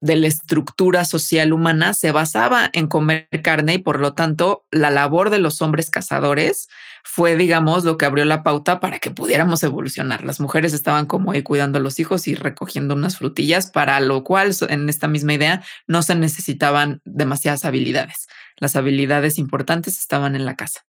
de 0.00 0.16
la 0.16 0.28
estructura 0.28 1.04
social 1.04 1.52
humana 1.52 1.92
se 1.92 2.10
basaba 2.10 2.70
en 2.72 2.86
comer 2.86 3.28
carne 3.42 3.74
y 3.74 3.78
por 3.78 4.00
lo 4.00 4.14
tanto 4.14 4.64
la 4.70 4.90
labor 4.90 5.28
de 5.28 5.40
los 5.40 5.60
hombres 5.60 5.90
cazadores 5.90 6.68
fue, 7.04 7.36
digamos, 7.36 7.84
lo 7.84 7.96
que 7.96 8.06
abrió 8.06 8.24
la 8.24 8.42
pauta 8.42 8.80
para 8.80 8.98
que 8.98 9.10
pudiéramos 9.10 9.62
evolucionar. 9.62 10.24
Las 10.24 10.40
mujeres 10.40 10.72
estaban 10.72 11.06
como 11.06 11.32
ahí 11.32 11.42
cuidando 11.42 11.78
a 11.78 11.82
los 11.82 11.98
hijos 12.00 12.28
y 12.28 12.34
recogiendo 12.34 12.94
unas 12.94 13.18
frutillas, 13.18 13.70
para 13.70 14.00
lo 14.00 14.24
cual 14.24 14.54
en 14.68 14.88
esta 14.88 15.08
misma 15.08 15.34
idea 15.34 15.62
no 15.86 16.02
se 16.02 16.14
necesitaban 16.14 17.00
demasiadas 17.04 17.64
habilidades. 17.64 18.28
Las 18.56 18.76
habilidades 18.76 19.38
importantes 19.38 19.98
estaban 19.98 20.36
en 20.36 20.44
la 20.44 20.56
casa. 20.56 20.82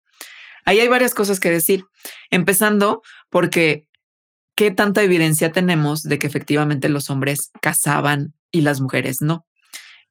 Ahí 0.66 0.80
hay 0.80 0.88
varias 0.88 1.14
cosas 1.14 1.40
que 1.40 1.52
decir, 1.52 1.86
empezando 2.30 3.02
porque 3.30 3.88
qué 4.56 4.72
tanta 4.72 5.02
evidencia 5.04 5.52
tenemos 5.52 6.04
de 6.04 6.20
que 6.20 6.28
efectivamente 6.28 6.90
los 6.90 7.10
hombres 7.10 7.52
cazaban 7.62 8.34
y 8.52 8.62
las 8.62 8.80
mujeres 8.80 9.22
no. 9.22 9.46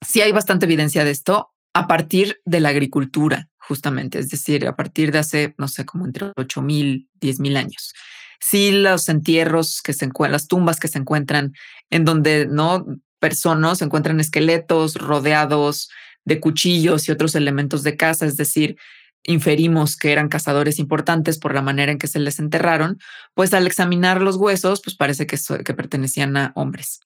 Sí 0.00 0.20
hay 0.20 0.32
bastante 0.32 0.66
evidencia 0.66 1.04
de 1.04 1.12
esto 1.12 1.52
a 1.74 1.86
partir 1.86 2.40
de 2.44 2.60
la 2.60 2.70
agricultura, 2.70 3.48
justamente, 3.66 4.18
es 4.18 4.28
decir, 4.28 4.66
a 4.66 4.76
partir 4.76 5.12
de 5.12 5.18
hace, 5.18 5.54
no 5.58 5.68
sé, 5.68 5.84
como 5.84 6.06
entre 6.06 6.32
8 6.36 6.62
mil, 6.62 7.08
10 7.20 7.40
mil 7.40 7.56
años. 7.56 7.94
Sí, 8.40 8.72
los 8.72 9.08
entierros 9.08 9.82
que 9.82 9.92
se 9.92 10.04
encuentran, 10.04 10.32
las 10.32 10.48
tumbas 10.48 10.80
que 10.80 10.88
se 10.88 10.98
encuentran 10.98 11.52
en 11.90 12.04
donde 12.04 12.46
no 12.46 12.84
personas 13.20 13.78
se 13.78 13.84
encuentran 13.84 14.18
esqueletos 14.18 14.96
rodeados 14.96 15.90
de 16.24 16.40
cuchillos 16.40 17.08
y 17.08 17.12
otros 17.12 17.36
elementos 17.36 17.84
de 17.84 17.96
casa, 17.96 18.26
es 18.26 18.36
decir, 18.36 18.76
inferimos 19.24 19.96
que 19.96 20.10
eran 20.10 20.28
cazadores 20.28 20.80
importantes 20.80 21.38
por 21.38 21.54
la 21.54 21.62
manera 21.62 21.92
en 21.92 21.98
que 21.98 22.08
se 22.08 22.18
les 22.18 22.40
enterraron, 22.40 22.98
pues 23.34 23.54
al 23.54 23.66
examinar 23.66 24.20
los 24.20 24.36
huesos, 24.36 24.82
pues 24.82 24.96
parece 24.96 25.26
que, 25.26 25.38
que 25.64 25.74
pertenecían 25.74 26.36
a 26.36 26.52
hombres. 26.56 27.00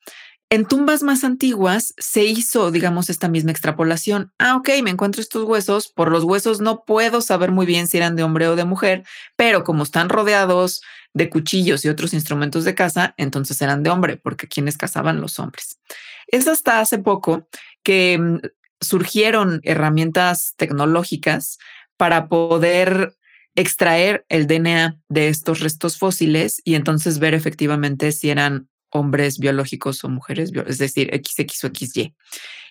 En 0.49 0.65
tumbas 0.65 1.03
más 1.03 1.25
antiguas 1.25 1.93
se 1.99 2.25
hizo, 2.25 2.71
digamos, 2.71 3.11
esta 3.11 3.29
misma 3.29 3.51
extrapolación. 3.51 4.33
Ah, 4.39 4.57
ok, 4.57 4.69
me 4.85 4.91
encuentro 4.91 5.21
estos 5.21 5.43
huesos. 5.43 5.89
Por 5.89 6.13
los 6.13 6.23
huesos 6.23 6.61
no 6.61 6.85
puedo 6.85 7.21
saber 7.21 7.51
muy 7.51 7.67
bien 7.67 7.89
si 7.89 7.97
eran 7.97 8.15
de 8.15 8.23
hombre 8.23 8.47
o 8.47 8.55
de 8.55 8.65
mujer, 8.65 9.03
pero 9.35 9.65
como 9.65 9.83
están 9.83 10.09
rodeados 10.09 10.83
de 11.15 11.31
cuchillos 11.31 11.85
y 11.85 11.89
otros 11.89 12.13
instrumentos 12.15 12.65
de 12.65 12.77
caza, 12.77 13.15
entonces 13.17 13.61
eran 13.61 13.83
de 13.83 13.91
hombre, 13.91 14.19
porque 14.19 14.47
quienes 14.47 14.77
cazaban 14.77 15.21
los 15.21 15.41
hombres. 15.41 15.81
Es 16.29 16.47
hasta 16.47 16.79
hace 16.79 16.99
poco 16.99 17.49
que 17.83 18.17
mm, 18.17 18.39
surgieron 18.81 19.61
herramientas 19.65 20.55
tecnológicas 20.57 21.59
para 21.97 22.29
poder 22.29 23.17
extraer 23.57 24.25
el 24.29 24.47
DNA 24.47 25.01
de 25.09 25.29
estos 25.29 25.61
restos 25.61 25.99
fósiles 25.99 26.61
y 26.63 26.75
entonces 26.75 27.19
ver 27.19 27.35
efectivamente 27.35 28.13
si 28.13 28.31
eran 28.31 28.69
hombres 28.97 29.39
biológicos 29.39 30.03
o 30.05 30.09
mujeres, 30.09 30.53
es 30.67 30.79
decir, 30.79 31.11
XX 31.13 31.65
o 31.65 31.69
XY. 31.69 32.15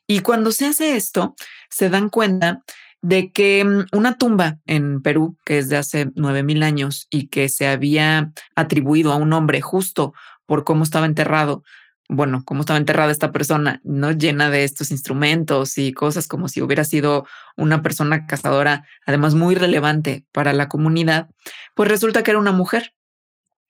Y 0.07 0.19
cuando 0.19 0.51
se 0.51 0.67
hace 0.67 0.95
esto, 0.95 1.35
se 1.69 1.89
dan 1.89 2.09
cuenta 2.09 2.61
de 3.01 3.31
que 3.31 3.63
mm, 3.63 3.97
una 3.97 4.17
tumba 4.17 4.57
en 4.65 5.01
Perú, 5.01 5.38
que 5.45 5.59
es 5.59 5.69
de 5.69 5.77
hace 5.77 6.11
9000 6.15 6.63
años 6.63 7.07
y 7.09 7.27
que 7.27 7.49
se 7.49 7.67
había 7.67 8.31
atribuido 8.55 9.11
a 9.11 9.17
un 9.17 9.33
hombre 9.33 9.61
justo 9.61 10.13
por 10.45 10.63
cómo 10.63 10.83
estaba 10.83 11.05
enterrado, 11.05 11.63
bueno, 12.07 12.43
cómo 12.45 12.61
estaba 12.61 12.77
enterrada 12.77 13.11
esta 13.11 13.31
persona, 13.31 13.81
no 13.83 14.11
llena 14.11 14.49
de 14.49 14.63
estos 14.63 14.91
instrumentos 14.91 15.77
y 15.77 15.91
cosas 15.91 16.27
como 16.27 16.47
si 16.49 16.61
hubiera 16.61 16.83
sido 16.83 17.25
una 17.57 17.81
persona 17.81 18.25
cazadora, 18.27 18.85
además 19.05 19.33
muy 19.33 19.55
relevante 19.55 20.25
para 20.31 20.53
la 20.53 20.67
comunidad, 20.67 21.29
pues 21.73 21.89
resulta 21.89 22.23
que 22.23 22.31
era 22.31 22.39
una 22.39 22.51
mujer 22.51 22.93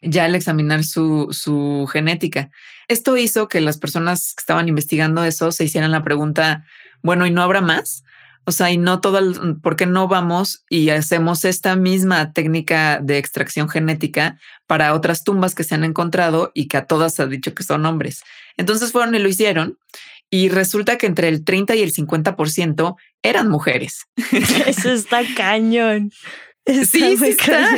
ya 0.02 0.26
al 0.26 0.36
examinar 0.36 0.84
su, 0.84 1.30
su 1.32 1.88
genética. 1.92 2.50
Esto 2.88 3.18
hizo 3.18 3.48
que 3.48 3.62
las 3.62 3.78
personas 3.78 4.34
que 4.36 4.42
estaban 4.42 4.68
investigando 4.68 5.24
eso 5.24 5.52
se 5.52 5.64
hicieran 5.64 5.92
la 5.92 6.04
pregunta, 6.04 6.66
bueno, 7.02 7.26
¿y 7.26 7.32
no 7.32 7.42
habrá 7.42 7.62
más? 7.62 8.04
O 8.48 8.52
sea, 8.52 8.72
y 8.72 8.78
no 8.78 9.02
todo, 9.02 9.18
el, 9.18 9.58
¿por 9.62 9.76
qué 9.76 9.88
no 9.88 10.08
vamos 10.08 10.64
y 10.70 10.90
hacemos 10.90 11.46
esta 11.46 11.76
misma 11.76 12.32
técnica 12.32 13.00
de 13.02 13.18
extracción 13.18 13.70
genética 13.70 14.40
para 14.68 14.94
otras 14.94 15.24
tumbas 15.24 15.56
que 15.56 15.64
se 15.64 15.74
han 15.74 15.84
encontrado 15.84 16.52
y 16.54 16.68
que 16.68 16.78
a 16.78 16.86
todas 16.86 17.16
se 17.16 17.24
ha 17.24 17.26
dicho 17.26 17.56
que 17.56 17.64
son 17.64 17.86
hombres? 17.88 18.24
Entonces 18.56 18.92
fueron 18.92 19.16
y 19.16 19.20
lo 19.20 19.30
hicieron 19.30 19.80
y 20.30 20.50
resulta 20.50 20.98
que 20.98 21.08
entre 21.08 21.28
el 21.28 21.44
30 21.44 21.76
y 21.76 21.82
el 21.82 21.92
50% 21.92 22.96
eran 23.24 23.50
mujeres. 23.50 24.06
Eso 24.68 24.92
está 24.92 25.22
cañón. 25.36 26.12
sí, 26.68 27.18
sí 27.18 27.26
está. 27.26 27.68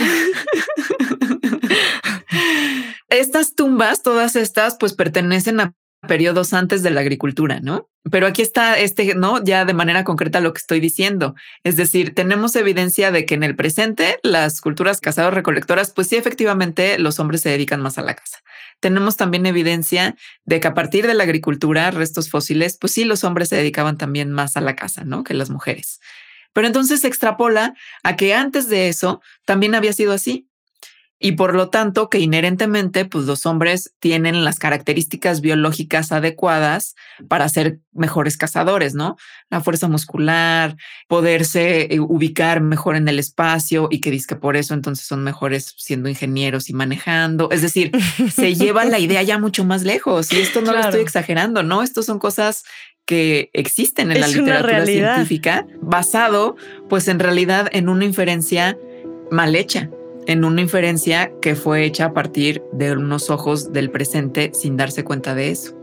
Estas 3.10 3.56
tumbas, 3.56 4.04
todas 4.04 4.36
estas, 4.36 4.78
pues 4.78 4.94
pertenecen 4.94 5.62
a 5.62 5.74
periodos 6.08 6.54
antes 6.54 6.84
de 6.84 6.92
la 6.92 7.02
agricultura, 7.02 7.60
¿no? 7.62 7.90
Pero 8.12 8.28
aquí 8.28 8.42
está 8.42 8.78
este, 8.78 9.16
¿no? 9.16 9.44
Ya 9.44 9.66
de 9.66 9.74
manera 9.74 10.04
concreta 10.04 10.40
lo 10.40 10.54
que 10.54 10.60
estoy 10.60 10.80
diciendo. 10.80 11.36
Es 11.64 11.76
decir, 11.76 12.14
tenemos 12.14 12.56
evidencia 12.56 13.12
de 13.12 13.26
que 13.26 13.36
en 13.36 13.44
el 13.44 13.56
presente 13.56 14.20
las 14.24 14.62
culturas 14.62 15.02
cazados 15.02 15.34
recolectoras, 15.34 15.92
pues 15.92 16.08
sí, 16.08 16.16
efectivamente 16.16 17.00
los 17.00 17.20
hombres 17.20 17.42
se 17.42 17.50
dedican 17.50 17.82
más 17.82 17.98
a 17.98 18.02
la 18.02 18.16
caza. 18.16 18.40
Tenemos 18.80 19.18
también 19.18 19.46
evidencia 19.46 20.16
de 20.46 20.60
que 20.60 20.68
a 20.68 20.74
partir 20.74 21.08
de 21.08 21.14
la 21.14 21.24
agricultura, 21.24 21.90
restos 21.92 22.30
fósiles, 22.30 22.78
pues 22.80 22.94
sí, 22.94 23.04
los 23.06 23.24
hombres 23.24 23.50
se 23.50 23.56
dedicaban 23.56 23.98
también 23.98 24.32
más 24.32 24.56
a 24.56 24.62
la 24.62 24.76
caza, 24.76 25.04
¿no? 25.04 25.24
Que 25.24 25.34
las 25.34 25.50
mujeres. 25.50 26.00
Pero 26.54 26.68
entonces 26.68 27.02
se 27.02 27.08
extrapola 27.08 27.74
a 28.04 28.16
que 28.16 28.34
antes 28.34 28.70
de 28.70 28.90
eso 28.90 29.22
también 29.46 29.76
había 29.76 29.94
sido 29.94 30.14
así 30.14 30.47
y 31.20 31.34
por 31.34 31.56
lo 31.56 31.70
tanto 31.70 32.10
que 32.10 32.20
inherentemente 32.20 33.06
pues 33.06 33.26
los 33.26 33.46
hombres 33.46 33.94
tienen 34.00 34.44
las 34.44 34.60
características 34.60 35.42
biológicas 35.42 36.12
adecuadas 36.12 36.96
para 37.28 37.50
ser 37.50 37.80
mejores 37.92 38.38
cazadores, 38.38 38.94
¿no? 38.94 39.18
La 39.50 39.62
fuerza 39.62 39.88
muscular, 39.88 40.78
poderse 41.08 41.94
eh, 41.94 42.00
ubicar 42.00 42.62
mejor 42.62 42.96
en 42.96 43.08
el 43.08 43.18
espacio 43.18 43.88
y 43.90 44.00
que 44.00 44.12
dice 44.12 44.28
que 44.28 44.36
por 44.36 44.58
eso 44.58 44.76
entonces 44.76 45.08
son 45.08 45.24
mejores 45.24 45.74
siendo 45.78 46.08
ingenieros 46.08 46.70
y 46.70 46.74
manejando, 46.74 47.50
es 47.52 47.64
decir, 47.64 47.92
se 48.34 48.54
lleva 48.54 48.86
la 48.86 49.00
idea 49.00 49.24
ya 49.24 49.40
mucho 49.40 49.66
más 49.66 49.84
lejos 49.84 50.32
y 50.32 50.38
esto 50.38 50.62
no 50.62 50.72
lo 50.72 50.80
estoy 50.80 51.02
exagerando, 51.02 51.64
¿no? 51.64 51.82
Estos 51.82 52.06
son 52.06 52.20
cosas 52.20 52.64
que 53.06 53.50
existen 53.54 54.12
en 54.12 54.20
la 54.20 54.28
literatura 54.28 54.86
científica 54.86 55.66
basado 55.82 56.58
pues 56.90 57.08
en 57.08 57.20
realidad 57.20 57.70
en 57.72 57.90
una 57.90 58.06
inferencia 58.06 58.78
mal 59.32 59.56
hecha 59.56 59.90
en 60.28 60.44
una 60.44 60.62
inferencia 60.62 61.32
que 61.42 61.56
fue 61.56 61.86
hecha 61.86 62.06
a 62.06 62.14
partir 62.14 62.62
de 62.74 62.92
unos 62.92 63.30
ojos 63.30 63.72
del 63.72 63.90
presente 63.90 64.52
sin 64.54 64.76
darse 64.76 65.06
cuenta 65.06 65.34
de 65.34 65.52
eso. 65.52 65.74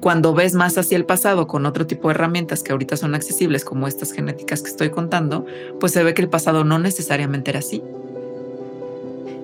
Cuando 0.00 0.32
ves 0.32 0.54
más 0.54 0.78
hacia 0.78 0.96
el 0.96 1.04
pasado 1.04 1.46
con 1.46 1.66
otro 1.66 1.86
tipo 1.86 2.08
de 2.08 2.14
herramientas 2.14 2.62
que 2.62 2.72
ahorita 2.72 2.96
son 2.96 3.14
accesibles, 3.14 3.62
como 3.62 3.86
estas 3.86 4.12
genéticas 4.12 4.62
que 4.62 4.70
estoy 4.70 4.88
contando, 4.88 5.44
pues 5.78 5.92
se 5.92 6.02
ve 6.02 6.14
que 6.14 6.22
el 6.22 6.30
pasado 6.30 6.64
no 6.64 6.78
necesariamente 6.78 7.50
era 7.50 7.58
así. 7.58 7.82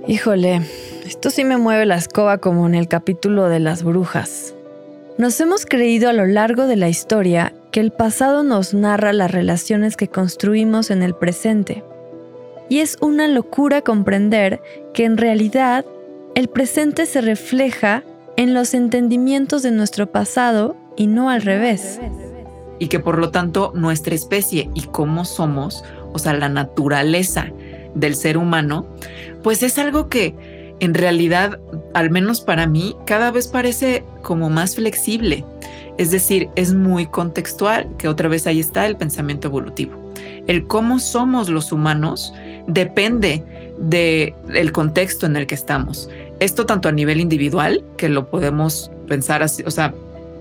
Híjole, 0.08 0.62
esto 1.04 1.28
sí 1.28 1.44
me 1.44 1.58
mueve 1.58 1.84
la 1.84 1.96
escoba 1.96 2.38
como 2.38 2.66
en 2.66 2.74
el 2.74 2.88
capítulo 2.88 3.50
de 3.50 3.60
las 3.60 3.82
brujas. 3.82 4.54
Nos 5.18 5.38
hemos 5.38 5.66
creído 5.66 6.08
a 6.08 6.14
lo 6.14 6.24
largo 6.24 6.66
de 6.66 6.76
la 6.76 6.88
historia 6.88 7.52
que 7.72 7.80
el 7.80 7.90
pasado 7.90 8.42
nos 8.42 8.72
narra 8.72 9.12
las 9.12 9.30
relaciones 9.30 9.98
que 9.98 10.08
construimos 10.08 10.90
en 10.90 11.02
el 11.02 11.14
presente 11.14 11.84
y 12.68 12.80
es 12.80 12.96
una 13.00 13.28
locura 13.28 13.82
comprender 13.82 14.60
que 14.92 15.04
en 15.04 15.16
realidad 15.16 15.84
el 16.34 16.48
presente 16.48 17.06
se 17.06 17.20
refleja 17.20 18.02
en 18.36 18.54
los 18.54 18.74
entendimientos 18.74 19.62
de 19.62 19.70
nuestro 19.70 20.10
pasado 20.10 20.76
y 20.96 21.06
no 21.06 21.30
al 21.30 21.42
revés. 21.42 22.00
Y 22.78 22.88
que 22.88 23.00
por 23.00 23.18
lo 23.18 23.30
tanto 23.30 23.72
nuestra 23.74 24.14
especie 24.14 24.70
y 24.74 24.82
cómo 24.82 25.24
somos, 25.24 25.84
o 26.12 26.18
sea, 26.18 26.34
la 26.34 26.48
naturaleza 26.48 27.46
del 27.94 28.14
ser 28.14 28.36
humano, 28.36 28.86
pues 29.42 29.62
es 29.62 29.78
algo 29.78 30.08
que 30.08 30.34
en 30.80 30.92
realidad, 30.92 31.58
al 31.94 32.10
menos 32.10 32.42
para 32.42 32.66
mí, 32.66 32.94
cada 33.06 33.30
vez 33.30 33.48
parece 33.48 34.04
como 34.22 34.50
más 34.50 34.76
flexible. 34.76 35.44
Es 35.96 36.10
decir, 36.10 36.50
es 36.56 36.74
muy 36.74 37.06
contextual, 37.06 37.88
que 37.96 38.08
otra 38.08 38.28
vez 38.28 38.46
ahí 38.46 38.60
está 38.60 38.86
el 38.86 38.96
pensamiento 38.96 39.48
evolutivo. 39.48 40.12
El 40.46 40.66
cómo 40.66 40.98
somos 40.98 41.48
los 41.48 41.72
humanos 41.72 42.34
depende 42.66 43.42
del 43.78 44.72
contexto 44.72 45.26
en 45.26 45.36
el 45.36 45.46
que 45.46 45.54
estamos. 45.54 46.08
Esto 46.40 46.66
tanto 46.66 46.88
a 46.88 46.92
nivel 46.92 47.20
individual, 47.20 47.84
que 47.96 48.08
lo 48.08 48.28
podemos 48.28 48.90
pensar 49.08 49.42
así, 49.42 49.62
o 49.64 49.70
sea, 49.70 49.94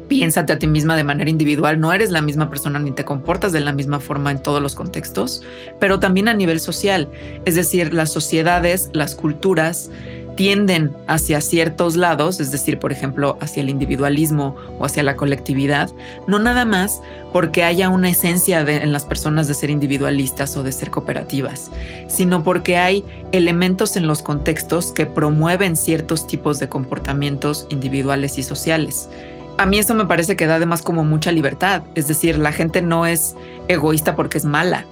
piénsate 0.08 0.54
a 0.54 0.60
ti 0.60 0.68
misma 0.68 0.96
de 0.96 1.04
manera 1.04 1.30
individual, 1.30 1.80
no 1.80 1.92
eres 1.92 2.12
la 2.12 2.22
misma 2.22 2.50
persona 2.50 2.80
ni 2.80 2.92
te 2.92 3.06
comportas 3.06 3.52
de 3.52 3.60
la 3.60 3.72
misma 3.72 4.00
forma 4.00 4.32
en 4.32 4.42
todos 4.42 4.62
los 4.62 4.76
contextos, 4.76 5.42
pero 5.80 6.00
también 6.00 6.28
a 6.28 6.34
nivel 6.34 6.60
social, 6.60 7.10
es 7.46 7.56
decir, 7.56 7.94
las 7.94 8.12
sociedades, 8.12 8.90
las 8.94 9.16
culturas 9.16 9.90
tienden 10.36 10.96
hacia 11.08 11.42
ciertos 11.42 11.96
lados, 11.96 12.40
es 12.40 12.52
decir, 12.52 12.80
por 12.80 12.92
ejemplo, 12.92 13.38
hacia 13.42 13.62
el 13.62 13.70
individualismo 13.70 14.56
o 14.80 14.86
hacia 14.86 15.04
la 15.04 15.16
colectividad, 15.16 15.90
no 16.28 16.40
nada 16.40 16.66
más 16.66 17.02
porque 17.32 17.64
haya 17.64 17.90
una 17.90 18.10
esencia 18.10 18.62
en 18.62 18.92
las 18.92 19.06
personas 19.06 19.48
de 19.48 19.54
ser 19.54 19.70
individualistas 19.70 20.56
o 20.58 20.64
de 20.64 20.72
ser 20.72 20.92
cooperativas, 20.92 21.72
sino 22.08 22.44
porque 22.44 22.78
hay 22.78 23.04
elementos 23.32 23.98
en 23.98 24.08
los 24.08 24.22
contextos 24.22 24.92
que 24.92 25.06
promueven 25.06 25.76
ciertos 25.76 26.28
tipos 26.28 26.60
de 26.60 26.70
comportamientos 26.70 27.68
individuales 27.70 28.38
y 28.38 28.44
sociales 28.44 29.10
a 29.58 29.66
mí 29.66 29.80
eso 29.80 29.96
me 29.96 30.06
parece 30.06 30.36
que 30.36 30.48
da 30.48 30.56
además 30.56 30.82
como 30.82 31.04
mucha 31.06 31.32
libertad. 31.32 31.84
Es 31.96 32.08
decir, 32.08 32.38
la 32.38 32.52
gente 32.52 32.82
no 32.82 33.06
es 33.06 33.36
egoísta 33.68 34.16
porque 34.16 34.38
es 34.38 34.46
mala 34.46 34.86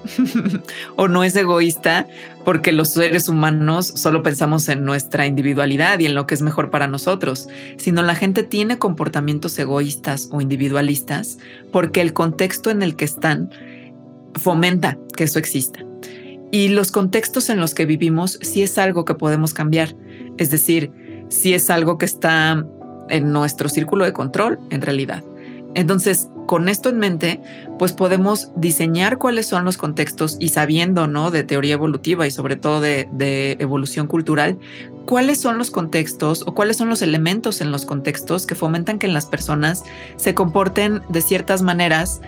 o 0.96 1.08
no 1.08 1.24
es 1.24 1.36
egoísta 1.36 2.08
porque 2.46 2.72
los 2.72 2.90
seres 2.90 3.28
humanos 3.30 3.88
solo 3.88 4.24
pensamos 4.24 4.70
en 4.70 4.86
nuestra 4.86 5.28
individualidad 5.28 6.00
y 6.00 6.06
en 6.06 6.16
lo 6.16 6.26
que 6.28 6.36
es 6.36 6.42
mejor 6.42 6.70
para 6.70 6.88
nosotros, 6.88 7.50
sino 7.78 8.02
la 8.04 8.16
gente 8.16 8.44
tiene 8.44 8.80
comportamientos 8.80 9.58
egoístas 9.60 10.30
o 10.32 10.42
individualistas 10.42 11.40
porque 11.72 12.02
el 12.02 12.14
contexto 12.14 12.70
en 12.70 12.84
el 12.84 12.96
que 12.96 13.06
están 13.06 13.52
fomenta 14.36 14.98
que 15.16 15.26
eso 15.26 15.40
exista. 15.40 15.80
Y 16.52 16.70
los 16.70 16.92
contextos 16.92 17.50
en 17.50 17.60
los 17.60 17.74
que 17.74 17.86
vivimos 17.86 18.40
sí 18.42 18.62
es 18.62 18.78
algo 18.78 19.06
que 19.06 19.16
podemos 19.16 19.54
cambiar. 19.54 19.96
Es 20.38 20.52
decir, 20.52 20.92
sí 21.30 21.54
es 21.54 21.70
algo 21.70 21.98
que 21.98 22.06
está 22.06 22.64
en 23.10 23.32
nuestro 23.32 23.70
círculo 23.70 24.06
de 24.06 24.14
control, 24.14 24.60
en 24.70 24.82
realidad. 24.82 25.24
Entonces, 25.76 26.30
con 26.46 26.70
esto 26.70 26.90
en 26.90 27.00
mente, 27.00 27.42
pues 27.80 27.94
podemos 27.94 28.52
diseñar 28.56 29.18
cuáles 29.18 29.48
son 29.48 29.66
los 29.66 29.78
contextos 29.78 30.38
y 30.40 30.50
sabiendo, 30.50 31.08
¿no? 31.08 31.32
De 31.32 31.44
teoría 31.44 31.74
evolutiva 31.74 32.28
y 32.28 32.32
sobre 32.32 32.56
todo 32.56 32.82
de, 32.82 33.08
evolución 33.60 34.08
cultural, 34.08 34.58
cuáles 35.06 35.40
son 35.40 35.58
los 35.58 35.72
contextos 35.72 36.44
o 36.46 36.54
cuáles 36.54 36.78
son 36.78 36.90
los 36.90 37.02
elementos 37.02 37.62
en 37.62 37.72
los 37.72 37.86
contextos 37.86 38.46
que 38.46 38.56
fomentan 38.56 39.00
que 39.00 39.08
las 39.08 39.26
personas 39.26 39.84
se 40.16 40.34
comporten 40.34 41.02
de 41.10 41.22
ciertas 41.22 41.62
maneras 41.62 42.22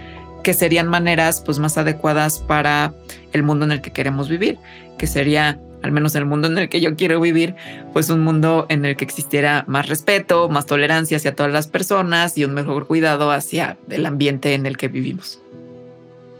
que 0.43 0.53
serían 0.53 0.87
maneras 0.87 1.41
pues 1.43 1.57
más 1.57 1.77
adecuadas 1.77 2.39
para 2.39 2.93
el 3.33 3.41
mundo 3.41 3.65
en 3.65 3.71
el 3.71 3.81
que 3.81 3.91
queremos 3.91 4.29
vivir, 4.29 4.59
que 4.97 5.07
sería 5.07 5.59
al 5.85 5.91
menos 5.91 6.15
en 6.15 6.23
el 6.23 6.27
mundo 6.27 6.47
en 6.47 6.57
el 6.57 6.67
que 6.67 6.81
yo 6.81 6.95
quiero 6.95 7.21
vivir, 7.21 7.55
pues 7.93 8.09
un 8.09 8.23
mundo 8.23 8.65
en 8.69 8.85
el 8.85 8.95
que 8.97 9.05
existiera 9.05 9.63
más 9.67 9.87
respeto, 9.87 10.49
más 10.49 10.65
tolerancia 10.65 11.17
hacia 11.17 11.35
todas 11.35 11.51
las 11.51 11.67
personas 11.67 12.37
y 12.37 12.43
un 12.43 12.55
mejor 12.55 12.87
cuidado 12.87 13.31
hacia 13.31 13.77
el 13.89 14.05
ambiente 14.07 14.55
en 14.55 14.65
el 14.65 14.77
que 14.77 14.87
vivimos. 14.87 15.39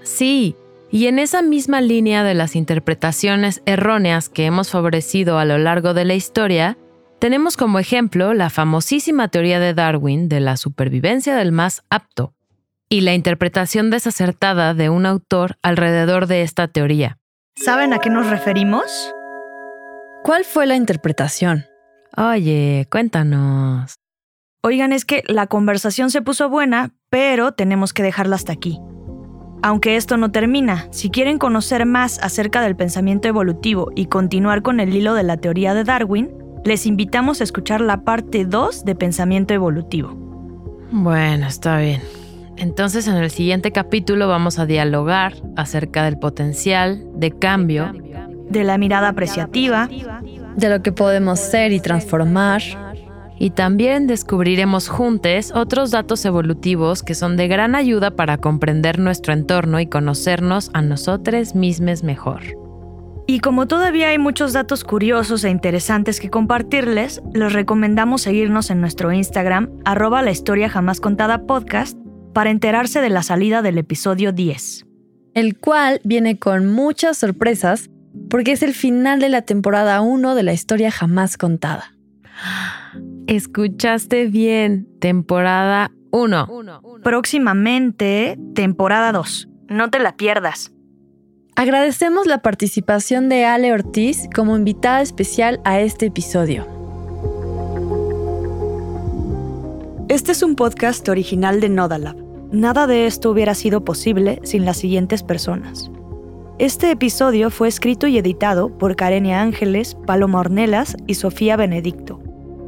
Sí, 0.02 0.56
y 0.92 1.06
en 1.06 1.20
esa 1.20 1.44
misma 1.44 1.80
línea 1.80 2.24
de 2.24 2.34
las 2.34 2.56
interpretaciones 2.56 3.62
erróneas 3.68 4.30
que 4.30 4.46
hemos 4.46 4.72
favorecido 4.72 5.38
a 5.38 5.46
lo 5.46 5.60
largo 5.60 5.94
de 5.94 6.06
la 6.06 6.16
historia, 6.16 6.78
tenemos 7.20 7.56
como 7.56 7.78
ejemplo 7.78 8.34
la 8.34 8.50
famosísima 8.50 9.28
teoría 9.28 9.60
de 9.60 9.76
Darwin 9.76 10.28
de 10.28 10.40
la 10.40 10.58
supervivencia 10.58 11.36
del 11.36 11.52
más 11.52 11.84
apto 11.92 12.34
y 12.90 13.02
la 13.02 13.14
interpretación 13.14 13.92
desacertada 13.92 14.74
de 14.74 14.90
un 14.90 15.06
autor 15.06 15.58
alrededor 15.62 16.26
de 16.26 16.42
esta 16.42 16.68
teoría. 16.68 17.20
¿Saben 17.56 17.94
a 17.94 18.00
qué 18.00 18.10
nos 18.10 18.30
referimos? 18.30 19.14
¿Cuál 20.26 20.44
fue 20.44 20.66
la 20.66 20.76
interpretación? 20.76 21.66
Oye, 22.18 22.88
cuéntanos. 22.90 23.94
Oigan, 24.64 24.92
es 24.92 25.06
que 25.06 25.22
la 25.28 25.46
conversación 25.46 26.10
se 26.10 26.24
puso 26.24 26.50
buena, 26.50 26.96
pero 27.12 27.52
tenemos 27.52 27.94
que 27.94 28.02
dejarla 28.02 28.36
hasta 28.36 28.52
aquí. 28.52 28.80
Aunque 29.62 29.98
esto 29.98 30.18
no 30.18 30.32
termina, 30.32 30.88
si 30.90 31.12
quieren 31.12 31.38
conocer 31.38 31.86
más 31.86 32.18
acerca 32.24 32.64
del 32.64 32.76
pensamiento 32.76 33.28
evolutivo 33.28 33.92
y 33.96 34.08
continuar 34.08 34.64
con 34.64 34.80
el 34.80 34.96
hilo 34.96 35.14
de 35.14 35.22
la 35.22 35.38
teoría 35.38 35.76
de 35.76 35.84
Darwin, 35.84 36.32
les 36.64 36.88
invitamos 36.88 37.40
a 37.40 37.44
escuchar 37.44 37.82
la 37.82 38.04
parte 38.04 38.46
2 38.46 38.84
de 38.84 38.96
Pensamiento 38.96 39.54
Evolutivo. 39.54 40.10
Bueno, 40.90 41.46
está 41.46 41.78
bien. 41.78 42.02
Entonces 42.58 43.08
en 43.08 43.18
el 43.18 43.30
siguiente 43.30 43.72
capítulo 43.72 44.28
vamos 44.28 44.58
a 44.58 44.66
dialogar 44.66 45.36
acerca 45.56 46.04
del 46.04 46.18
potencial 46.18 47.06
de 47.14 47.30
cambio 47.30 47.94
de 48.60 48.66
la 48.66 48.78
mirada 48.78 49.10
apreciativa, 49.10 49.90
de 50.56 50.70
lo 50.70 50.82
que 50.82 50.92
podemos 50.92 51.40
ser 51.40 51.72
y 51.72 51.80
transformar. 51.80 52.62
Y 53.38 53.50
también 53.50 54.08
descubriremos 54.08 54.88
juntos 54.88 55.52
otros 55.54 55.92
datos 55.92 56.24
evolutivos 56.24 57.04
que 57.04 57.16
son 57.16 57.36
de 57.36 57.48
gran 57.48 57.76
ayuda 57.76 58.12
para 58.12 58.38
comprender 58.38 58.98
nuestro 58.98 59.34
entorno 59.34 59.80
y 59.80 59.88
conocernos 59.88 60.72
a 60.74 60.82
nosotros 60.82 61.54
mismos 61.54 62.04
mejor. 62.04 62.42
Y 63.28 63.40
como 63.40 63.68
todavía 63.68 64.10
hay 64.10 64.20
muchos 64.20 64.54
datos 64.54 64.84
curiosos 64.84 65.44
e 65.44 65.50
interesantes 65.50 66.20
que 66.20 66.30
compartirles, 66.30 67.22
les 67.34 67.54
recomendamos 67.54 68.22
seguirnos 68.22 68.70
en 68.70 68.80
nuestro 68.80 69.12
Instagram, 69.12 69.70
arroba 69.84 70.22
la 70.22 70.32
historia 70.32 70.70
jamás 70.70 71.02
contada 71.02 71.46
podcast, 71.48 71.98
para 72.34 72.52
enterarse 72.52 73.02
de 73.02 73.10
la 73.10 73.24
salida 73.24 73.62
del 73.62 73.80
episodio 73.80 74.32
10. 74.32 74.86
El 75.34 75.58
cual 75.58 76.00
viene 76.04 76.38
con 76.38 76.68
muchas 76.72 77.18
sorpresas 77.18 77.90
porque 78.36 78.52
es 78.52 78.64
el 78.64 78.74
final 78.74 79.22
de 79.22 79.30
la 79.30 79.44
temporada 79.44 80.02
1 80.02 80.36
de 80.36 80.44
la 80.44 80.52
historia 80.52 80.92
jamás 80.92 81.38
contada. 81.38 81.96
Escuchaste 83.28 84.26
bien, 84.26 84.90
temporada 85.00 85.92
1. 86.12 86.50
Próximamente, 87.02 88.38
temporada 88.54 89.14
2. 89.14 89.48
No 89.70 89.90
te 89.90 90.00
la 90.00 90.18
pierdas. 90.18 90.74
Agradecemos 91.56 92.28
la 92.28 92.42
participación 92.42 93.30
de 93.30 93.46
Ale 93.46 93.72
Ortiz 93.72 94.28
como 94.36 94.58
invitada 94.58 95.02
especial 95.02 95.62
a 95.64 95.80
este 95.80 96.08
episodio. 96.08 96.68
Este 100.10 100.34
es 100.34 100.44
un 100.44 100.58
podcast 100.58 101.08
original 101.08 101.62
de 101.62 101.70
Nodalab. 101.70 102.18
Nada 102.52 102.86
de 102.86 103.06
esto 103.06 103.32
hubiera 103.32 103.56
sido 103.56 103.86
posible 103.86 104.42
sin 104.44 104.66
las 104.66 104.76
siguientes 104.76 105.24
personas. 105.24 105.90
Este 106.58 106.90
episodio 106.90 107.50
fue 107.50 107.68
escrito 107.68 108.08
y 108.08 108.18
editado 108.18 108.70
por 108.70 108.96
Karenia 108.96 109.42
Ángeles, 109.42 109.98
Paloma 110.06 110.40
Ornelas 110.40 110.96
y 111.06 111.16
Sofía 111.16 111.58
Benedicto. 111.58 112.22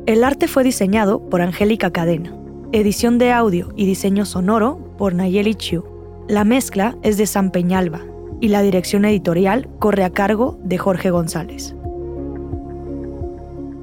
El 0.06 0.26
arte 0.26 0.50
fue 0.50 0.66
diseñado 0.66 1.22
por 1.30 1.40
Angélica 1.40 1.90
Cadena. 1.90 2.36
Edición 2.74 3.18
de 3.18 3.32
audio 3.32 3.72
y 3.78 3.86
diseño 3.86 4.26
sonoro 4.26 4.78
por 4.98 5.16
Nayeli 5.16 5.56
Chiu. 5.56 5.86
La 6.28 6.44
mezcla 6.44 6.98
es 7.02 7.18
de 7.18 7.28
San 7.28 7.50
Peñalba 7.50 8.02
y 8.42 8.50
la 8.50 8.62
dirección 8.62 9.06
editorial 9.06 9.70
corre 9.80 10.04
a 10.04 10.10
cargo 10.10 10.60
de 10.66 10.78
Jorge 10.78 11.10
González. 11.10 11.74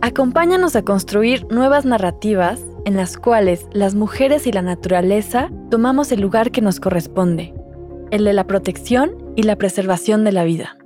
Acompáñanos 0.03 0.77
a 0.77 0.83
construir 0.83 1.47
nuevas 1.51 1.87
narrativas 1.87 2.61
en 2.85 2.97
las 2.97 3.17
cuales 3.17 3.69
las 3.73 3.95
mujeres 3.95 4.47
y 4.47 4.53
la 4.53 4.61
naturaleza 4.61 5.51
tomamos 5.71 6.13
el 6.13 6.21
lugar 6.21 6.51
que 6.51 6.61
nos 6.61 6.79
corresponde, 6.79 7.55
el 8.11 8.25
de 8.25 8.33
la 8.33 8.47
protección 8.47 9.15
y 9.37 9.43
la 9.45 9.57
preservación 9.57 10.25
de 10.25 10.33
la 10.33 10.45
vida. 10.45 10.77